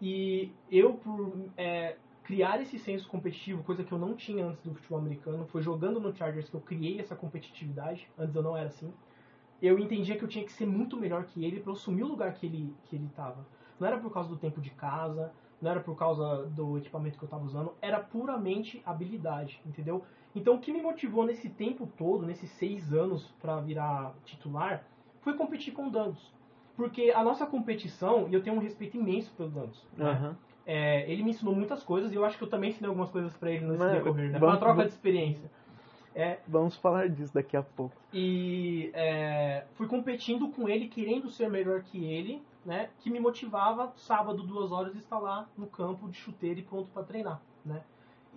[0.00, 4.74] E eu, por é, criar esse senso competitivo, coisa que eu não tinha antes do
[4.74, 8.68] futebol americano, foi jogando no Chargers que eu criei essa competitividade, antes eu não era
[8.68, 8.92] assim.
[9.60, 12.34] Eu entendia que eu tinha que ser muito melhor que ele para assumir o lugar
[12.34, 13.46] que ele que ele estava.
[13.78, 17.24] Não era por causa do tempo de casa, não era por causa do equipamento que
[17.24, 20.04] eu estava usando, era puramente habilidade, entendeu?
[20.34, 24.84] Então o que me motivou nesse tempo todo, nesses seis anos para virar titular,
[25.20, 26.32] foi competir com o.
[26.76, 30.36] Porque a nossa competição, e eu tenho um respeito imenso pelo Dangos, né?
[30.66, 33.36] É, ele me ensinou muitas coisas e eu acho que eu também ensinei algumas coisas
[33.36, 34.38] para ele nesse decorrer, né?
[34.38, 35.50] Foi uma troca de experiência.
[36.14, 37.96] É, Vamos falar disso daqui a pouco.
[38.12, 42.90] e é, fui competindo com ele, querendo ser melhor que ele, né?
[43.00, 47.02] Que me motivava sábado, duas horas, estar lá no campo de chuteiro e pronto para
[47.02, 47.82] treinar, né?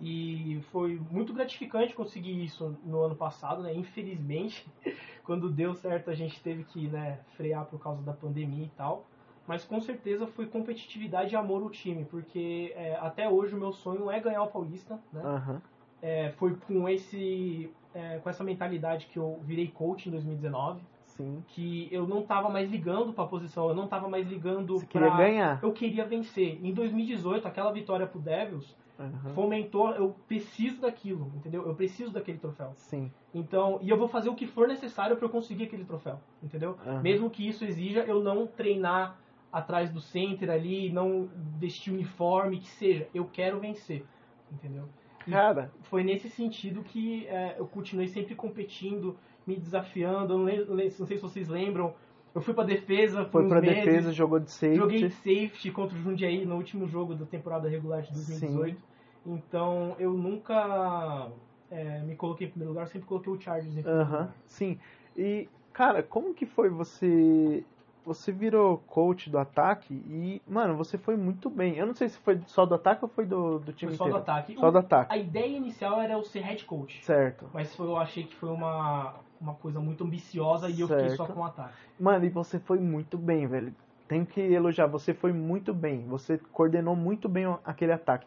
[0.00, 3.74] E foi muito gratificante conseguir isso no ano passado, né?
[3.74, 4.66] Infelizmente,
[5.24, 9.06] quando deu certo a gente teve que né, frear por causa da pandemia e tal.
[9.46, 13.72] Mas com certeza foi competitividade e amor ao time, porque é, até hoje o meu
[13.72, 15.22] sonho é ganhar o Paulista, né?
[15.24, 15.62] Aham.
[16.02, 21.42] É, foi com esse é, com essa mentalidade que eu virei coach em 2019 Sim.
[21.48, 25.16] que eu não tava mais ligando pra posição eu não tava mais ligando Você queria
[25.16, 25.58] ganhar.
[25.62, 29.32] eu queria vencer em 2018 aquela vitória pro Devils Aham.
[29.34, 33.10] fomentou eu preciso daquilo entendeu eu preciso daquele troféu Sim.
[33.32, 36.76] então e eu vou fazer o que for necessário para eu conseguir aquele troféu entendeu
[36.86, 37.00] Aham.
[37.00, 39.18] mesmo que isso exija eu não treinar
[39.58, 41.28] atrás do center ali não
[41.58, 44.04] vestir uniforme que seja eu quero vencer
[44.52, 44.84] entendeu
[45.26, 50.34] E Cara, foi nesse sentido que é, eu continuei sempre competindo, me desafiando.
[50.34, 51.94] Eu não, lembro- não sei se vocês lembram,
[52.34, 54.76] eu fui pra defesa foi pra meses, defesa, jogou de safety.
[54.76, 58.80] Joguei safety contra o Jundiaí no último jogo da temporada regular de 2018.
[59.24, 61.28] Então eu nunca
[61.70, 64.34] é, me coloquei em primeiro lugar, sempre coloquei o Chargers em primeiro Aham, lugar.
[64.46, 64.78] sim.
[65.16, 67.64] E, cara, como que foi você.
[68.06, 71.74] Você virou coach do ataque e, mano, você foi muito bem.
[71.76, 74.04] Eu não sei se foi só do ataque ou foi do, do time Foi só
[74.04, 74.22] do inteiro.
[74.22, 74.54] ataque.
[74.54, 75.12] Só O- do ataque.
[75.12, 77.04] A ideia inicial era eu ser head coach.
[77.04, 77.50] Certo.
[77.52, 81.24] Mas foi- eu achei que foi uma, uma coisa muito ambiciosa e eu fiquei só
[81.24, 81.34] Certo.
[81.34, 81.74] com o ataque.
[81.98, 83.74] Mano, e você foi muito bem, velho.
[84.06, 86.06] Tenho que elogiar, você foi muito bem.
[86.06, 88.24] Você coordenou muito bem aquele ataque.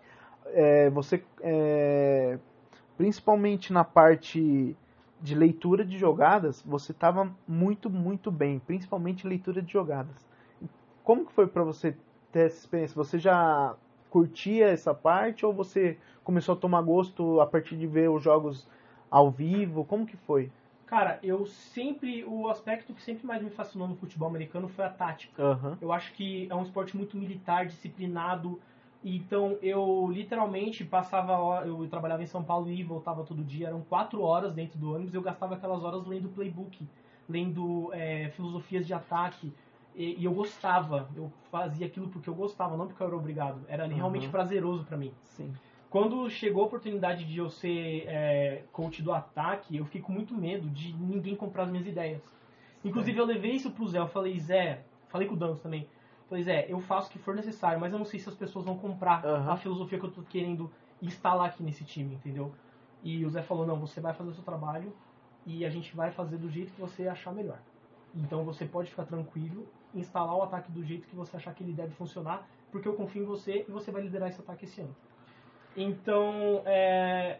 [0.48, 2.38] É, você, é,
[2.98, 4.76] principalmente na parte
[5.22, 8.60] de leitura de jogadas, você estava muito, muito bem.
[8.60, 10.28] Principalmente leitura de jogadas.
[11.04, 11.96] Como que foi pra você
[12.32, 12.96] ter essa experiência?
[12.96, 13.76] Você já
[14.10, 18.68] curtia essa parte ou você começou a tomar gosto a partir de ver os jogos
[19.10, 19.86] ao vivo?
[19.86, 20.52] Como que foi?
[20.86, 22.24] Cara, eu sempre.
[22.26, 25.42] O aspecto que sempre mais me fascinou no futebol americano foi a tática.
[25.42, 25.78] Aham.
[25.80, 28.60] Eu acho que é um esporte muito militar, disciplinado.
[29.04, 31.66] Então eu literalmente passava.
[31.66, 33.68] Eu trabalhava em São Paulo e voltava todo dia.
[33.68, 35.14] Eram quatro horas dentro do ônibus.
[35.14, 36.86] Eu gastava aquelas horas lendo playbook,
[37.28, 39.54] lendo é, filosofias de ataque.
[39.96, 41.08] E, e eu gostava.
[41.16, 43.62] Eu fazia aquilo porque eu gostava, não porque eu era obrigado.
[43.68, 44.32] Era realmente Uhum.
[44.32, 45.14] prazeroso pra mim.
[45.24, 45.54] Sim.
[45.90, 50.36] Quando chegou a oportunidade de eu ser é, coach do ataque, eu fiquei com muito
[50.36, 52.22] medo de ninguém comprar as minhas ideias.
[52.86, 53.98] Inclusive, eu levei isso pro Zé.
[53.98, 55.88] Eu falei, Zé, falei com o Danos também.
[56.30, 58.64] Falei, Zé, eu faço o que for necessário, mas eu não sei se as pessoas
[58.64, 59.52] vão comprar Aham.
[59.52, 60.72] a filosofia que eu tô querendo
[61.02, 62.54] instalar aqui nesse time, entendeu?
[63.02, 64.94] E o Zé falou, não, você vai fazer o seu trabalho
[65.46, 67.60] e a gente vai fazer do jeito que você achar melhor.
[68.14, 71.74] Então você pode ficar tranquilo, instalar o ataque do jeito que você achar que ele
[71.74, 74.96] deve funcionar, porque eu confio em você e você vai liderar esse ataque esse ano.
[75.76, 77.40] Então, é,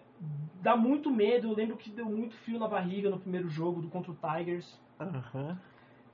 [0.62, 1.50] dá muito medo.
[1.50, 4.80] Eu lembro que deu muito frio na barriga no primeiro jogo do contra o Tigers.
[5.00, 5.60] Aham.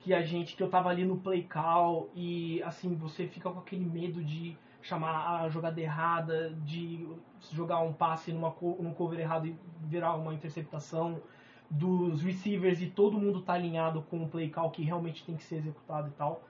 [0.00, 3.58] Que a gente que eu tava ali no play call e assim você fica com
[3.58, 7.08] aquele medo de chamar a jogada errada, de
[7.52, 11.20] jogar um passe numa num cover errado e virar uma interceptação
[11.68, 15.42] dos receivers e todo mundo tá alinhado com o play call que realmente tem que
[15.42, 16.42] ser executado e tal.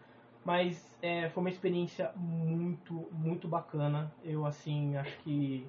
[0.45, 4.13] Mas é, foi uma experiência muito, muito bacana.
[4.23, 5.67] Eu, assim, acho que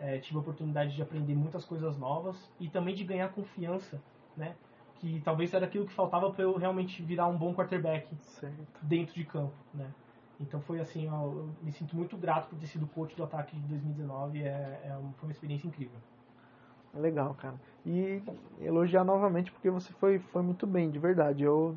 [0.00, 4.02] é, tive a oportunidade de aprender muitas coisas novas e também de ganhar confiança,
[4.36, 4.56] né?
[5.00, 8.56] Que talvez era aquilo que faltava para eu realmente virar um bom quarterback Certo.
[8.82, 9.90] dentro de campo, né?
[10.40, 13.56] Então foi assim, ó, eu me sinto muito grato por ter sido coach do ataque
[13.56, 14.42] de 2019.
[14.42, 15.98] É, é foi uma experiência incrível.
[16.94, 17.54] Legal, cara.
[17.84, 18.22] E
[18.60, 21.44] elogiar novamente porque você foi, foi muito bem, de verdade.
[21.44, 21.76] Eu,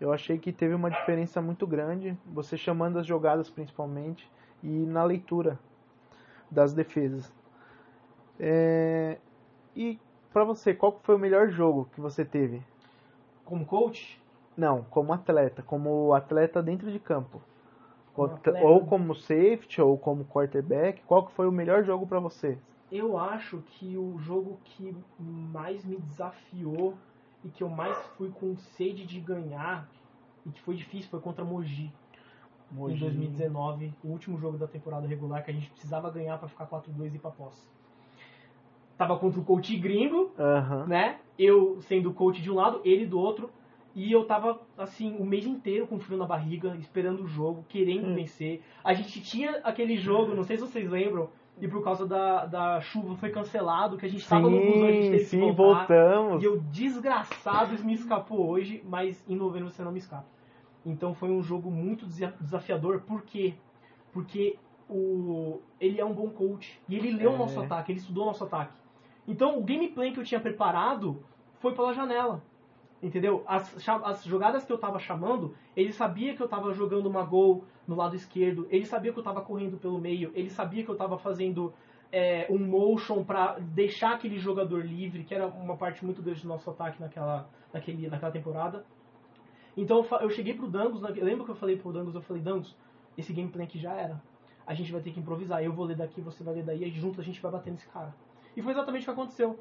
[0.00, 4.28] eu achei que teve uma diferença muito grande, você chamando as jogadas principalmente
[4.62, 5.58] e na leitura
[6.50, 7.32] das defesas.
[8.38, 9.18] É,
[9.74, 9.98] e
[10.32, 12.62] pra você, qual foi o melhor jogo que você teve?
[13.44, 14.18] Como coach,
[14.56, 17.40] Não, como atleta, como atleta dentro de campo.
[18.14, 18.66] Como Ou- atleta.
[18.66, 21.00] Ou como safety, ou como quarterback.
[21.06, 22.58] Qual que foi o melhor jogo pra você?
[22.92, 26.94] eu acho que o jogo que mais me desafiou
[27.44, 29.88] e que eu mais fui com sede de ganhar
[30.44, 31.92] e que foi difícil foi contra Mogi.
[32.72, 36.66] em 2019, o último jogo da temporada regular que a gente precisava ganhar pra ficar
[36.66, 37.62] 4-2 e ir pra posse.
[39.00, 40.84] Tava contra o coach gringo, Aham.
[40.86, 41.20] né?
[41.38, 43.48] Eu sendo o coach de um lado, ele do outro,
[43.94, 48.08] e eu tava assim o mês inteiro com frio na barriga, esperando o jogo, querendo
[48.08, 48.14] Hum.
[48.14, 48.60] vencer.
[48.84, 52.80] A gente tinha aquele jogo, não sei se vocês lembram, e por causa da, da
[52.82, 55.40] chuva foi cancelado, que a gente tava no busão, a gente Sim, teve que sim,
[55.40, 55.86] voltar.
[55.86, 56.42] voltamos.
[56.42, 60.26] E eu, desgraçado, me escapou hoje, mas em novembro você não me escapa.
[60.84, 63.54] Então foi um jogo muito desa- desafiador, por quê?
[64.12, 64.58] Porque
[64.90, 67.38] o, ele é um bom coach, e ele leu o É.
[67.38, 68.78] nosso ataque, ele estudou o nosso ataque.
[69.26, 71.22] Então o gameplay que eu tinha preparado
[71.60, 72.42] foi pela janela.
[73.02, 73.42] Entendeu?
[73.46, 77.64] As, as jogadas que eu tava chamando, ele sabia que eu tava jogando uma gol
[77.86, 80.96] no lado esquerdo, ele sabia que eu tava correndo pelo meio, ele sabia que eu
[80.96, 81.72] tava fazendo
[82.12, 86.48] é, um motion pra deixar aquele jogador livre, que era uma parte muito grande do
[86.48, 88.84] nosso ataque naquela, naquele, naquela temporada.
[89.76, 92.76] Então eu cheguei pro Dangos, lembra que eu falei pro Dangos, eu falei, Dangos,
[93.16, 94.20] esse gameplay aqui já era.
[94.66, 95.62] A gente vai ter que improvisar.
[95.62, 97.88] Eu vou ler daqui, você vai ler daí, e junto a gente vai bater nesse
[97.88, 98.14] cara.
[98.56, 99.58] E foi exatamente o que aconteceu.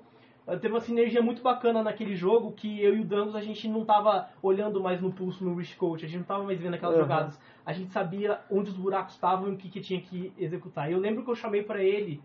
[0.47, 3.67] Eh, Teve uma sinergia muito bacana naquele jogo que eu e o Dangos a gente
[3.67, 6.73] não tava olhando mais no pulso no Rich Coach, a gente não tava mais vendo
[6.73, 7.01] aquelas Uhum.
[7.03, 7.39] jogadas.
[7.65, 10.89] A gente sabia onde os buracos estavam e o que, que tinha que executar.
[10.89, 12.21] E eu lembro que eu chamei pra ele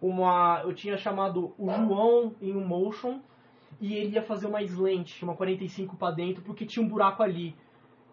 [0.00, 0.60] uma.
[0.64, 3.20] Eu tinha chamado o João em um motion
[3.80, 7.54] e ele ia fazer uma slant, uma 45 pra dentro, porque tinha um buraco ali.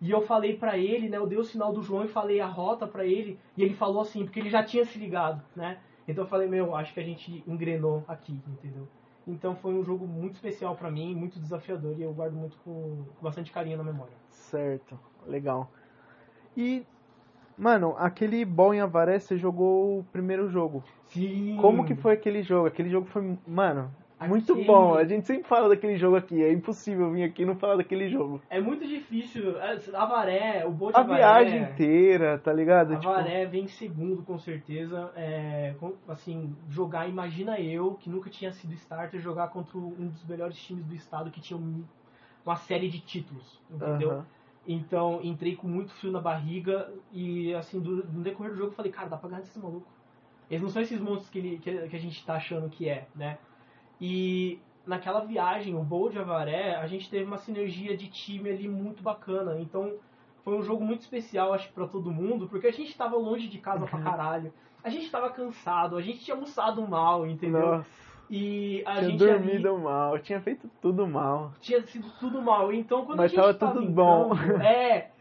[0.01, 1.16] E eu falei pra ele, né?
[1.18, 4.01] Eu dei o sinal do João e falei a rota pra ele, e ele falou
[4.01, 5.78] assim, porque ele já tinha se ligado, né?
[6.08, 8.88] Então eu falei, meu, acho que a gente engrenou aqui, entendeu?
[9.28, 13.06] Então foi um jogo muito especial pra mim, muito desafiador, e eu guardo muito com,
[13.16, 14.14] com bastante carinho na memória.
[14.30, 15.72] Certo, legal.
[16.58, 16.86] E,
[17.58, 20.84] mano, aquele Ball em Avaré, você jogou o primeiro jogo.
[21.08, 21.58] Sim!
[21.60, 22.68] Como que foi aquele jogo?
[22.68, 23.89] Aquele jogo foi, mano,
[24.28, 24.93] muito bom.
[24.95, 26.41] A gente sempre fala daquele jogo aqui.
[26.41, 28.41] É impossível vir aqui e não falar daquele jogo.
[28.49, 29.57] É muito difícil.
[29.59, 31.17] é, Avaré, o Bolt A Avaré...
[31.19, 32.93] viagem inteira, tá ligado?
[32.93, 35.11] A Tipo, Varé vem em segundo, com certeza.
[35.15, 35.74] É,
[36.07, 40.86] assim, jogar, imagina eu, que nunca tinha sido starter, jogar contra um dos melhores times
[40.86, 41.84] do estado que tinha um-
[42.45, 44.11] uma série de títulos, entendeu?
[44.11, 44.26] aham.
[44.65, 48.76] Então, entrei com muito frio na barriga e, assim, do- no decorrer do jogo, eu
[48.76, 49.91] falei, cara, dá pra ganhar desses malucos.
[50.49, 53.07] Eles não são esses monstros que, ele- que, que a gente tá achando que é,
[53.15, 53.38] né?
[54.06, 58.68] E naquela viagem, o Bowl de Avaré, a gente teve uma sinergia de time ali
[58.68, 59.58] muito bacana.
[59.62, 59.93] Então,
[60.43, 63.47] foi um jogo muito especial, acho que pra todo mundo, porque a gente tava longe
[63.47, 64.54] de casa pra caralho.
[64.84, 67.78] A gente tava cansado, a gente tinha almoçado mal, entendeu?
[67.78, 67.89] Nossa,
[68.30, 71.54] E a tinha gente ali dormido mal, tinha feito tudo mal.
[71.62, 72.74] tinha sido tudo mal.
[72.74, 74.36] Então, quando Mas a gente tava tudo bom.
[74.36, 75.12] campo, é.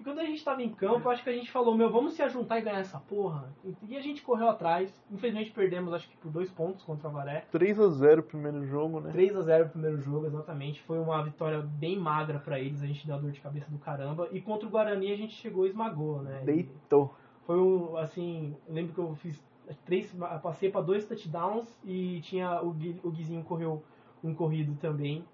[0.00, 2.22] E quando a gente tava em campo, acho que a gente falou, meu, vamos se
[2.22, 3.52] ajuntar e ganhar essa porra.
[3.86, 4.90] E a gente correu atrás.
[5.10, 7.44] Infelizmente perdemos, acho que por dois pontos contra a Varé.
[7.52, 9.10] 3 a 0 o primeiro jogo, né?
[9.12, 10.80] 3 a 0 o primeiro jogo, exatamente.
[10.80, 14.26] Foi uma vitória bem magra pra eles, a gente deu dor de cabeça do caramba.
[14.32, 16.40] E contra o Guarani a gente chegou e esmagou, né?
[16.44, 17.14] E Deitou.
[17.44, 19.44] foi um, assim, lembro que eu fiz
[19.84, 20.10] três,
[20.42, 23.82] passei pra dois touchdowns e tinha o, Gui, o Guizinho correu
[24.22, 25.24] um corrido também.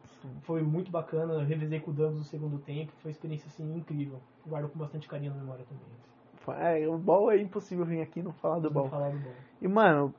[0.43, 3.76] Foi muito bacana, eu revezei com o Dangos no segundo tempo, foi uma experiência assim
[3.76, 4.20] incrível.
[4.47, 6.61] Guardo com bastante carinho na memória também.
[6.61, 8.89] É, o ball é impossível vir aqui não falar do ball.
[8.89, 9.32] falar do bom.
[9.61, 10.14] E, mano,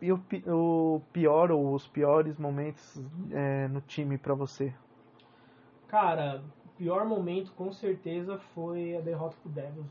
[0.00, 3.00] e o, o pior ou os piores momentos
[3.30, 4.72] é, no time pra você?
[5.88, 9.86] Cara, o pior momento com certeza foi a derrota pro Devils.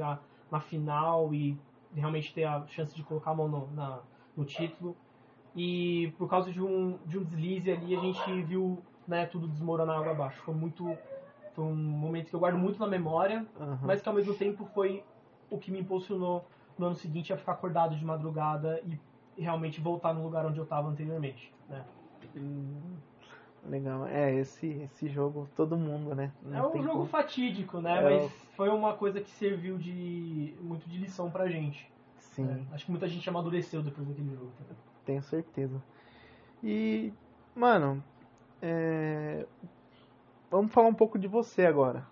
[0.00, 1.58] Chegar na final e
[1.94, 4.00] realmente ter a chance de colocar a mão no, na,
[4.36, 4.96] no título.
[5.54, 9.98] E por causa de um, de um deslize ali, a gente viu né, tudo desmoronar
[9.98, 10.40] água abaixo.
[10.42, 10.96] Foi muito.
[11.54, 13.78] Foi um momento que eu guardo muito na memória, Aham.
[13.82, 15.02] mas que ao mesmo tempo foi
[15.50, 16.46] o que me impulsionou
[16.78, 18.80] no ano seguinte a ficar acordado de madrugada
[19.36, 21.52] e realmente voltar no lugar onde eu estava anteriormente.
[21.68, 21.84] Né?
[22.36, 22.94] Hum,
[23.68, 24.06] Legal.
[24.06, 26.32] É, esse, esse jogo, todo mundo, né?
[26.42, 27.06] Não é um jogo como.
[27.06, 27.98] fatídico, né?
[27.98, 31.88] É Mas o- foi uma coisa que serviu de muito de lição pra gente.
[32.18, 32.64] Sim, né?
[32.72, 34.50] Acho que muita gente amadureceu depois daquele jogo.
[34.68, 34.74] tá?
[35.04, 35.82] tenho certeza.
[36.62, 37.12] E,
[37.54, 38.02] mano,
[38.62, 39.46] é,
[40.50, 42.06] vamos falar um pouco de você agora.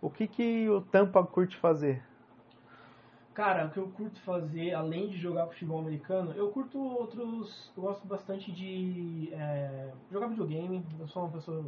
[0.00, 2.02] O que que o Tampa curte fazer?
[3.34, 7.72] Cara, o que eu curto fazer, além de jogar futebol americano, eu curto outros.
[7.76, 10.84] Eu gosto bastante de é, jogar videogame.
[11.00, 11.64] Eu sou uma pessoa.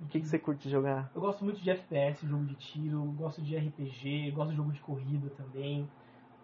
[0.00, 1.10] O que que você curte jogar?
[1.12, 4.80] Eu gosto muito de FPS, jogo de tiro, gosto de RPG, gosto de jogo de
[4.80, 5.86] corrida também.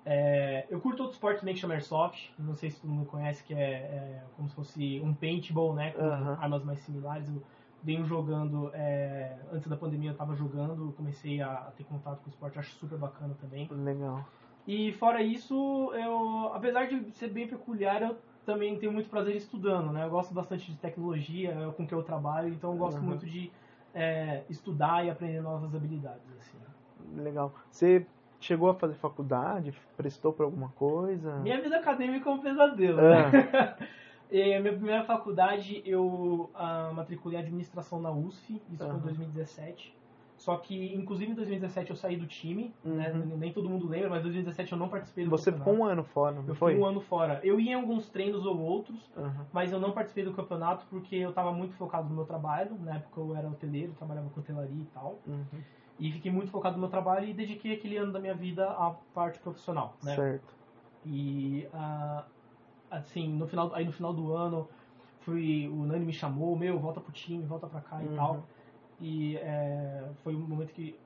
[0.05, 3.43] É, eu curto outro esporte também que chama Airsoft, não sei se todo mundo conhece,
[3.43, 6.39] que é, é como se fosse um paintball, né, com Aham.
[6.41, 7.29] armas mais similares.
[7.29, 7.43] Eu
[7.83, 12.31] venho jogando, é, antes da pandemia eu tava jogando, comecei a ter contato com o
[12.31, 13.69] esporte, acho super bacana também.
[13.71, 14.25] Legal.
[14.67, 19.93] E fora isso, eu, apesar de ser bem peculiar, eu também tenho muito prazer estudando,
[19.93, 20.05] né?
[20.05, 23.07] Eu gosto bastante de tecnologia, é com que eu trabalho, então eu gosto Aham.
[23.07, 23.51] muito de
[23.95, 26.59] é, estudar e aprender novas habilidades, assim.
[27.23, 27.55] Legal.
[27.71, 28.07] Você
[28.41, 29.73] chegou a fazer faculdade?
[29.97, 31.37] Prestou pra alguma coisa?
[31.37, 33.31] Minha vida acadêmica é um pesadelo, Ah.
[33.31, 33.77] né?
[34.29, 39.01] E minha primeira faculdade, eu ah, matriculei em administração na USF, isso foi em Aham.
[39.03, 39.95] 2017.
[40.47, 43.11] Só que, inclusive, em 2017 eu saí do time, né?
[43.11, 43.36] Uhum.
[43.36, 45.72] Nem todo mundo lembra, mas em 2017 eu não participei do Você campeonato.
[45.72, 46.70] ficou um ano fora, não Eu foi?
[46.70, 47.40] fiquei um ano fora.
[47.42, 49.44] Eu ia em alguns treinos ou outros, Aham.
[49.53, 52.78] mas eu não participei do campeonato porque eu estava muito focado no meu trabalho.
[52.78, 55.18] Na época eu era hoteleiro, trabalhava com hotelaria e tal.
[55.26, 55.61] Uhum.
[55.99, 58.92] E fiquei muito focado no meu trabalho e dediquei aquele ano da minha vida à
[59.12, 60.14] parte profissional, né?
[60.14, 60.55] Certo.
[61.05, 62.24] E ah,
[62.88, 64.68] assim, no final, aí no final do ano,
[65.22, 68.14] fui, o Nani me chamou, meu, volta pro time, volta pra cá e Uhum.
[68.14, 68.47] tal.
[69.01, 70.99] E é, foi um momento que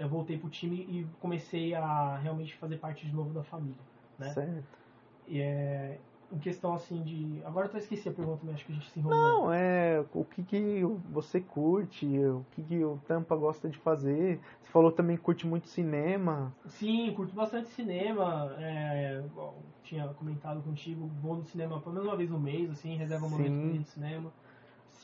[0.00, 3.80] eu voltei pro time e comecei a realmente fazer parte de novo da família,
[4.18, 4.30] né?
[4.32, 4.78] Certo.
[5.26, 5.98] E é,
[6.30, 7.42] em questão assim de.
[7.44, 9.44] Agora eu esqueci a pergunta, mas acho que a gente se enrolou.
[9.44, 14.40] Não, é o que, que você curte, o que, que o Tampa gosta de fazer.
[14.60, 16.52] Você falou também que curte muito cinema.
[16.66, 18.54] Sim, curto bastante cinema.
[18.58, 22.96] É, bom, tinha comentado contigo, vou no cinema pelo menos uma vez no mês, assim,
[22.96, 23.74] reserva um momento Sim.
[23.74, 24.32] ir no cinema.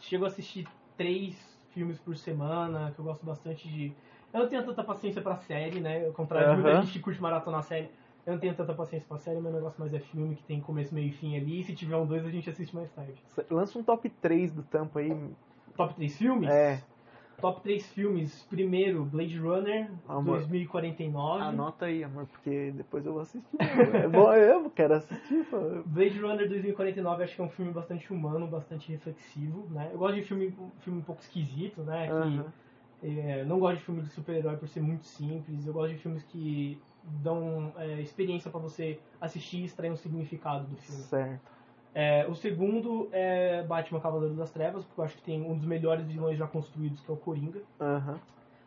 [0.02, 3.92] Chego a assistir três filmes por semana, que eu gosto bastante de.
[4.32, 6.06] Eu não tenho tanta paciência pra série, né?
[6.06, 7.88] Ao contrário de muita gente que curte maratona série.
[8.26, 10.94] Eu não tenho tanta paciência pra série, meu negócio mais é filme, que tem começo,
[10.94, 11.60] meio e fim ali.
[11.60, 13.14] E se tiver um dois, a gente assiste mais tarde.
[13.50, 15.16] Lança um top 3 do Tampa aí.
[15.76, 16.50] Top 3 filmes?
[16.50, 16.80] É.
[17.41, 18.47] Top 3 filmes.
[18.49, 20.38] Primeiro, Blade Runner, Amor.
[20.38, 21.43] 2049.
[21.43, 23.57] Anota aí, amor, porque depois eu vou assistir.
[23.61, 25.45] é bom, eu quero assistir.
[25.51, 25.59] pô.
[25.86, 29.91] Blade Runner 2049 acho que é um filme bastante humano, bastante reflexivo, né?
[29.93, 32.07] Eu gosto de filme, filme um pouco esquisito, né?
[32.07, 32.53] Que Aham.
[33.03, 35.66] é, não gosto de filme de super-herói por ser muito simples.
[35.66, 36.80] Eu gosto de filmes que
[37.22, 41.03] dão é, experiência pra você assistir e extrair um significado do filme.
[41.03, 41.59] Certo.
[41.95, 45.66] É, o segundo é Batman Cavaleiro das Trevas, porque eu acho que tem um dos
[45.66, 48.20] melhores vilões já construídos, que é o Coringa, Aham.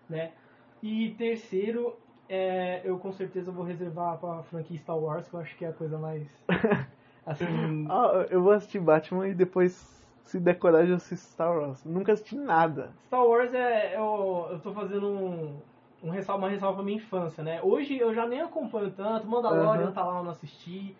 [0.10, 0.34] né?
[0.82, 1.98] E terceiro,
[2.28, 5.70] é, eu com certeza vou reservar pra franquia Star Wars, que eu acho que é
[5.70, 6.28] a coisa mais...
[7.26, 11.84] Assim, Ah, eu vou assistir Batman e depois, se der coragem, eu assisto Star Wars.
[11.86, 12.94] Nunca assisti nada.
[13.08, 13.96] Star Wars é.
[13.96, 15.62] Eu, eu tô fazendo um,
[16.02, 17.62] um ressalva, uma ressalva pra minha infância, né?
[17.62, 19.94] Hoje eu já nem acompanho tanto, Mandalorian Aham.
[19.94, 20.98] tá lá, eu não assisti.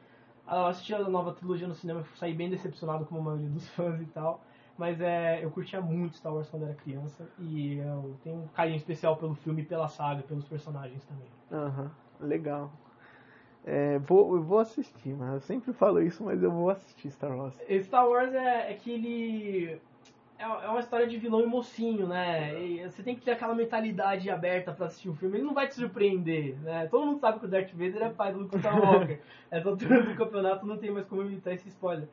[0.62, 4.02] Eu assisti a nova trilogia no cinema, saí bem decepcionado como a maioria dos fãs
[4.02, 4.44] e tal.
[4.78, 8.78] Mas é, eu curtia muito Star Wars quando era criança e eu tenho um carinho
[8.78, 11.28] especial pelo filme, pela saga, pelos personagens também.
[11.52, 12.72] Aham, legal.
[13.66, 17.38] É, vou, eu vou assistir, mas eu sempre falo isso, mas eu vou assistir Star
[17.38, 17.56] Wars.
[17.84, 19.82] Star Wars é, é que ele.
[20.44, 22.62] É é uma história de vilão e mocinho, né?
[22.64, 25.38] E você tem que ter aquela mentalidade aberta pra assistir o filme.
[25.38, 26.88] Ele não vai te surpreender, né?
[26.88, 29.20] Todo mundo sabe que o Darth Vader é pai do Luke Skywalker.
[29.50, 32.08] Essa altura do campeonato não tem mais como evitar esse spoiler.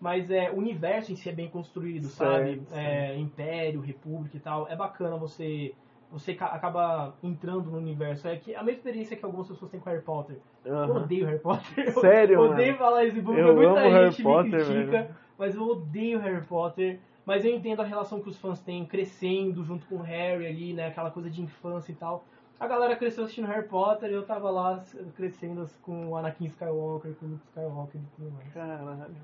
[0.00, 2.60] Mas é, o universo em si é bem construído, sabe?
[2.60, 4.68] Certo, É, Império, República e tal.
[4.68, 5.74] É bacana você.
[6.10, 8.28] Você ca- acaba entrando no universo.
[8.28, 10.36] É que a mesma experiência que algumas pessoas têm com Harry Potter.
[10.64, 11.02] Eu Aham.
[11.04, 11.88] odeio Harry Potter.
[11.88, 12.78] Eu Sério, odeio mano?
[12.78, 13.48] falar isso em público.
[13.48, 15.14] Eu Muita amo Harry gente Potter, me critica, velho.
[15.38, 16.98] mas eu odeio Harry Potter.
[17.24, 20.72] Mas eu entendo a relação que os fãs têm crescendo junto com o Harry ali,
[20.72, 20.88] né?
[20.88, 22.24] Aquela coisa de infância e tal.
[22.58, 24.84] A galera cresceu assistindo Harry Potter e eu tava lá
[25.16, 28.52] crescendo com o Anakin Skywalker, com o Luke Skywalker e tudo mais.
[28.52, 29.16] Caralho.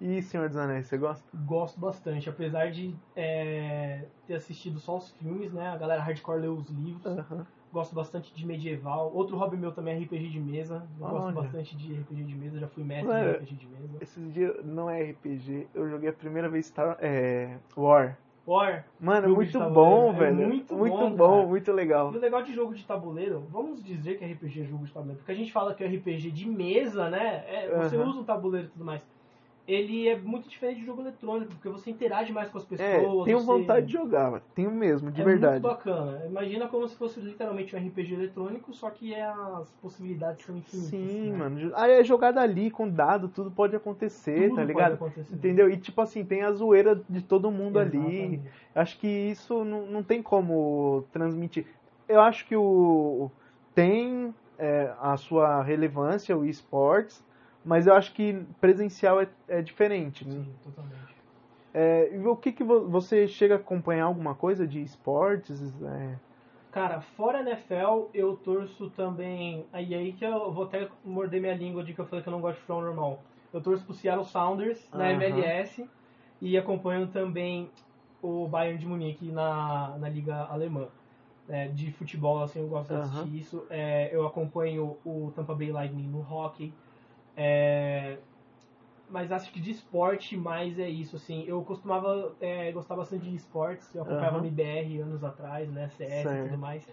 [0.00, 1.24] E Senhor dos Anéis, você gosta?
[1.44, 5.68] Gosto bastante, apesar de é, ter assistido só os filmes, né?
[5.68, 7.04] A galera hardcore leu os livros.
[7.06, 7.46] Aham.
[7.72, 9.10] Gosto bastante de medieval.
[9.14, 10.86] Outro hobby meu também é RPG de mesa.
[11.00, 11.34] Eu gosto Olha.
[11.34, 13.24] bastante de RPG de mesa, já fui mestre Ué.
[13.24, 13.98] de RPG de mesa.
[14.00, 18.18] Esses dias não é RPG, eu joguei a primeira vez Star, é, War.
[18.46, 20.48] War, Mano, muito bom, é velho.
[20.48, 22.08] muito muito bom, bom, muito legal.
[22.08, 25.32] o legal de jogo de tabuleiro, vamos dizer que RPG é jogo de tabuleiro, porque
[25.32, 27.44] a gente fala que é RPG de mesa, né?
[27.46, 29.06] É, você usa o tabuleiro e tudo mais.
[29.72, 32.88] Ele é muito diferente de jogo eletrônico, porque você interage mais com as pessoas.
[32.88, 34.42] É, tenho você- vontade de jogar, velho.
[34.54, 35.52] tenho mesmo, de é verdade.
[35.62, 36.26] muito bacana.
[36.26, 40.90] Imagina como se fosse literalmente um RPG eletrônico, só que é as possibilidades são infinitas.
[40.90, 41.36] Sim, né?
[41.38, 41.72] mano.
[41.76, 44.92] Aí é jogada ali com dado, tudo pode acontecer, Tudo tá pode ligado?
[44.94, 45.34] acontecer.
[45.34, 45.70] Entendeu?
[45.70, 47.96] E tipo assim, tem a zoeira de todo mundo ali.
[47.98, 48.42] Exatamente.
[48.74, 51.64] Acho que isso não, não tem como transmitir.
[52.08, 53.30] Eu acho que o
[53.74, 57.22] tem é, a sua relevância, o esportes,
[57.64, 60.24] mas eu acho que presencial é, é diferente.
[60.24, 60.34] né?
[60.34, 61.20] Sim, totalmente.
[61.72, 65.60] É, e o que, que vo- você chega a acompanhar alguma coisa de esportes?
[65.82, 66.18] É,
[66.70, 69.66] Cara, fora NFL, eu torço também.
[69.72, 72.32] Aí aí que eu vou até morder minha língua de que eu falei que eu
[72.32, 73.22] não gosto de futebol normal.
[73.52, 75.22] Eu torço pro Seattle Sounders na Aham.
[75.22, 75.88] MLS
[76.40, 77.68] e acompanho também
[78.22, 80.86] o Bayern de Munique na, na Liga Alemã.
[81.48, 83.66] É, de futebol, assim, eu gosto de assistir isso.
[83.68, 86.72] É, eu acompanho o Tampa Bay Lightning no hockey.
[87.42, 88.18] É,
[89.08, 91.42] mas acho que de esporte mais é isso, assim.
[91.46, 93.94] Eu costumava é, gostar bastante de esportes.
[93.94, 95.88] Eu acompanhava no IBR anos atrás, né?
[95.88, 96.86] CS e tudo mais.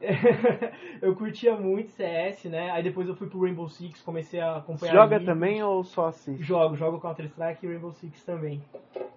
[1.02, 2.70] eu curtia muito CS, né?
[2.70, 4.92] Aí depois eu fui pro Rainbow Six, comecei a acompanhar.
[4.92, 6.40] joga também ou só assiste?
[6.40, 8.62] Jogo, jogo Counter-Strike e Rainbow Six também.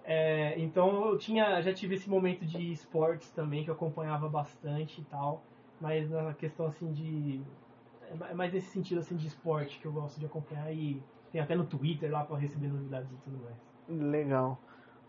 [0.04, 5.00] É, então eu tinha, já tive esse momento de esportes também, que eu acompanhava bastante
[5.00, 5.44] e tal.
[5.80, 7.40] Mas na questão assim de.
[8.28, 11.54] É mais nesse sentido assim de esporte que eu gosto de acompanhar e tem até
[11.54, 13.56] no Twitter lá pra receber novidades e tudo mais.
[13.88, 14.58] Legal,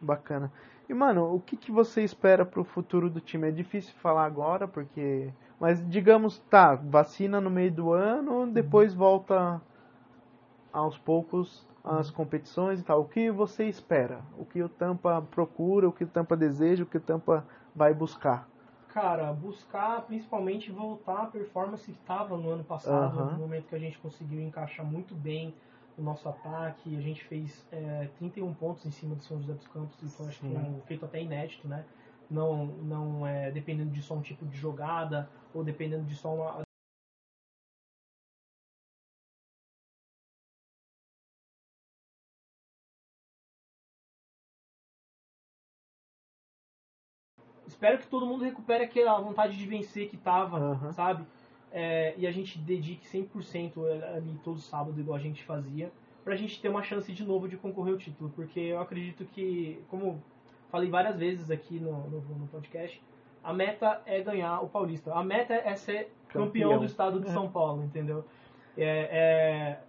[0.01, 0.51] bacana.
[0.87, 3.49] E mano, o que, que você espera pro futuro do time?
[3.49, 5.33] É difícil falar agora, porque.
[5.59, 9.61] Mas digamos, tá, vacina no meio do ano, depois volta
[10.71, 13.01] aos poucos as competições e tal.
[13.01, 14.21] O que você espera?
[14.37, 17.45] O que o Tampa procura, o que o Tampa deseja, o que o Tampa
[17.75, 18.47] vai buscar?
[18.93, 23.31] Cara, buscar principalmente voltar à performance que estava no ano passado, Aham.
[23.31, 25.51] no momento que a gente conseguiu encaixar muito bem
[25.97, 26.95] o nosso ataque.
[26.95, 30.39] A gente fez é, 31 pontos em cima do São José dos Campos, então acho
[30.39, 31.83] que é um feito até inédito, né?
[32.29, 36.61] Não, não é dependendo de só um tipo de jogada ou dependendo de só uma.
[47.83, 50.93] Espero que todo mundo recupere aquela vontade de vencer que tava, Aham.
[50.93, 51.25] sabe?
[51.69, 53.73] É, e a gente dedique 100%
[54.15, 55.91] ali todo sábado, igual a gente fazia,
[56.23, 58.31] pra gente ter uma chance de novo de concorrer ao título.
[58.33, 60.23] Porque eu acredito que, como
[60.71, 63.03] falei várias vezes aqui no, no, no podcast,
[63.43, 65.13] a meta é ganhar o Paulista.
[65.13, 66.79] A meta é ser campeão, Campeão.
[66.79, 68.23] do estado de São Paulo, entendeu?
[68.77, 69.79] É, é,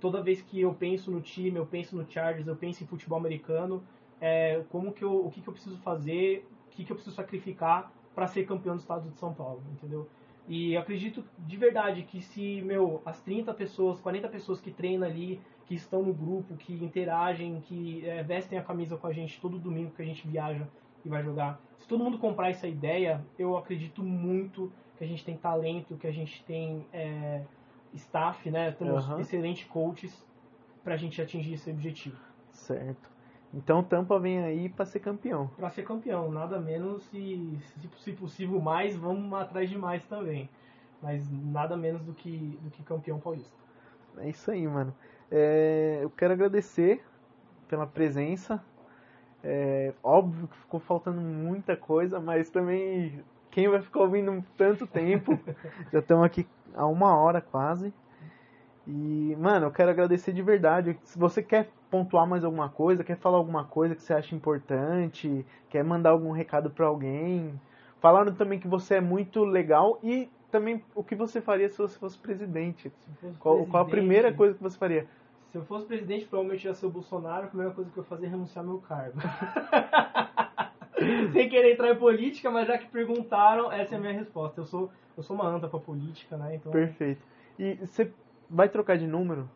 [0.00, 3.16] toda vez que eu penso no time, eu penso no Chargers, eu penso em futebol
[3.16, 3.80] americano,
[4.20, 6.44] é, como que eu, o que, que eu preciso fazer,
[6.74, 10.08] que, que eu preciso sacrificar para ser campeão do estado de São Paulo, entendeu?
[10.46, 15.40] E acredito de verdade que se, meu, as 30 pessoas, 40 pessoas que treinam ali,
[15.66, 19.58] que estão no grupo, que interagem, que é, vestem a camisa com a gente todo
[19.58, 20.68] domingo que a gente viaja
[21.04, 25.24] e vai jogar, se todo mundo comprar essa ideia, eu acredito muito que a gente
[25.24, 27.42] tem talento, que a gente tem é,
[27.92, 28.72] staff, né?
[28.72, 29.20] Temos Aham.
[29.20, 30.26] excelentes coaches
[30.82, 32.16] pra gente atingir esse objetivo.
[32.50, 33.13] Certo.
[33.54, 35.48] Então Tampa vem aí pra ser campeão.
[35.56, 40.48] Pra ser campeão, nada menos e, se, se possível, mais, vamos atrás de mais também.
[41.00, 43.52] Mas nada menos do que, do que campeão paulista.
[44.18, 44.94] É isso aí, mano.
[45.30, 47.04] É, eu quero agradecer
[47.68, 48.62] pela presença.
[49.42, 55.38] É, óbvio que ficou faltando muita coisa, mas também quem vai ficar ouvindo tanto tempo?
[55.92, 57.92] Já estamos aqui há uma hora quase.
[58.86, 60.98] E, mano, eu quero agradecer de verdade.
[61.04, 65.46] Se você quer pontuar mais alguma coisa, quer falar alguma coisa que você acha importante,
[65.70, 67.58] quer mandar algum recado pra alguém.
[68.00, 71.96] Falaram também que você é muito legal e também o que você faria se você
[71.96, 72.90] fosse presidente.
[73.20, 75.06] Fosse Qual, qual a presidente- primeira coisa que você faria?
[75.46, 77.44] Se eu fosse presidente, provavelmente ia ser o Bolsonaro.
[77.44, 79.20] A primeira coisa que eu ia fazer é renunciar meu cargo.
[81.32, 84.60] Sem querer entrar em política, mas já que perguntaram, essa é a minha resposta.
[84.60, 86.56] Eu sou, eu sou uma anta pra política, né?
[86.56, 87.22] Então, Perfeito.
[87.56, 88.10] E você
[88.50, 89.48] vai trocar de número?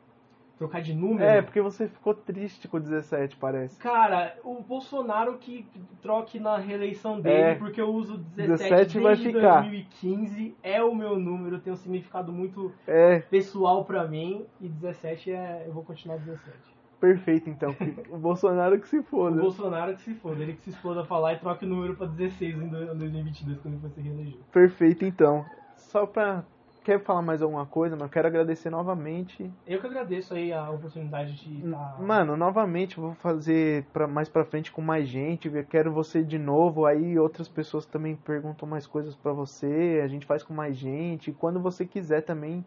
[0.59, 1.23] Trocar de número.
[1.23, 3.79] É, porque você ficou triste com o 17, parece.
[3.79, 5.65] Cara, o Bolsonaro que
[6.03, 7.55] troque na reeleição dele, É.
[7.55, 9.61] porque eu uso 17, 17 vai ficar.
[9.61, 15.31] 2015, é o meu número, tem um significado muito É, pessoal pra mim, e 17
[15.31, 16.57] é, eu vou continuar 17.
[17.01, 17.75] perfeito então.
[18.11, 19.41] O Bolsonaro que se O foda.
[19.41, 22.07] Bolsonaro que se foda, ele que se exploda pra lá e troca o número pra
[22.07, 24.41] 16 em do- em 2022, quando ele for se reeleger.
[24.53, 25.45] Perfeito então.
[25.77, 26.45] só pra.
[26.89, 29.53] Quer falar mais alguma coisa, mas eu quero agradecer novamente.
[29.67, 32.01] Eu que agradeço aí a oportunidade de estar.
[32.01, 35.55] Mano, novamente, vou fazer pra, mais pra frente com mais gente.
[35.55, 36.87] Eu quero você de novo.
[36.87, 40.01] Aí outras pessoas também perguntam mais coisas pra você.
[40.03, 41.31] A gente faz com mais gente.
[41.31, 42.65] Quando você quiser também.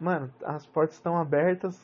[0.00, 1.78] Mano, as portas estão abertas.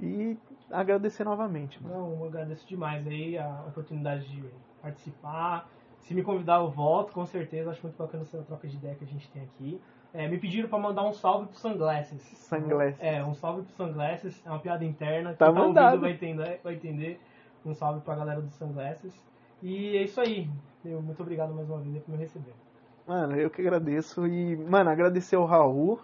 [0.00, 0.38] E
[0.70, 1.82] agradecer novamente.
[1.82, 1.96] Mano.
[1.96, 4.44] Não, eu agradeço demais aí a oportunidade de
[4.80, 5.68] participar.
[5.98, 7.72] Se me convidar, eu volto, com certeza.
[7.72, 9.80] Acho muito bacana essa troca de ideia que a gente tem aqui.
[10.14, 12.20] É, me pediram pra mandar um salve pro Sunglasses.
[12.36, 12.96] Sunglasses.
[13.00, 14.42] É, um salve pro Sunglasses.
[14.44, 15.32] É uma piada interna.
[15.34, 15.84] Tá Quem tá mandado.
[15.86, 17.20] ouvindo vai entender, vai entender.
[17.64, 19.14] Um salve pra galera do Sunglasses.
[19.62, 20.48] E é isso aí.
[20.84, 22.52] Eu, muito obrigado mais uma vez por me receber.
[23.06, 24.26] Mano, eu que agradeço.
[24.26, 25.98] E, mano, agradecer ao Raul.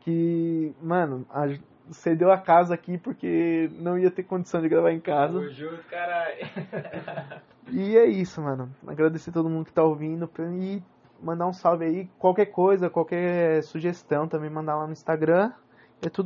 [0.00, 1.46] Que, mano, a,
[1.90, 5.38] cedeu a casa aqui porque não ia ter condição de gravar em casa.
[5.38, 6.36] Eu juro, caralho.
[7.70, 8.68] E é isso, mano.
[8.86, 10.82] Agradecer todo mundo que tá ouvindo pra- e
[11.22, 12.10] mandar um salve aí.
[12.18, 15.52] Qualquer coisa, qualquer sugestão também mandar lá no Instagram.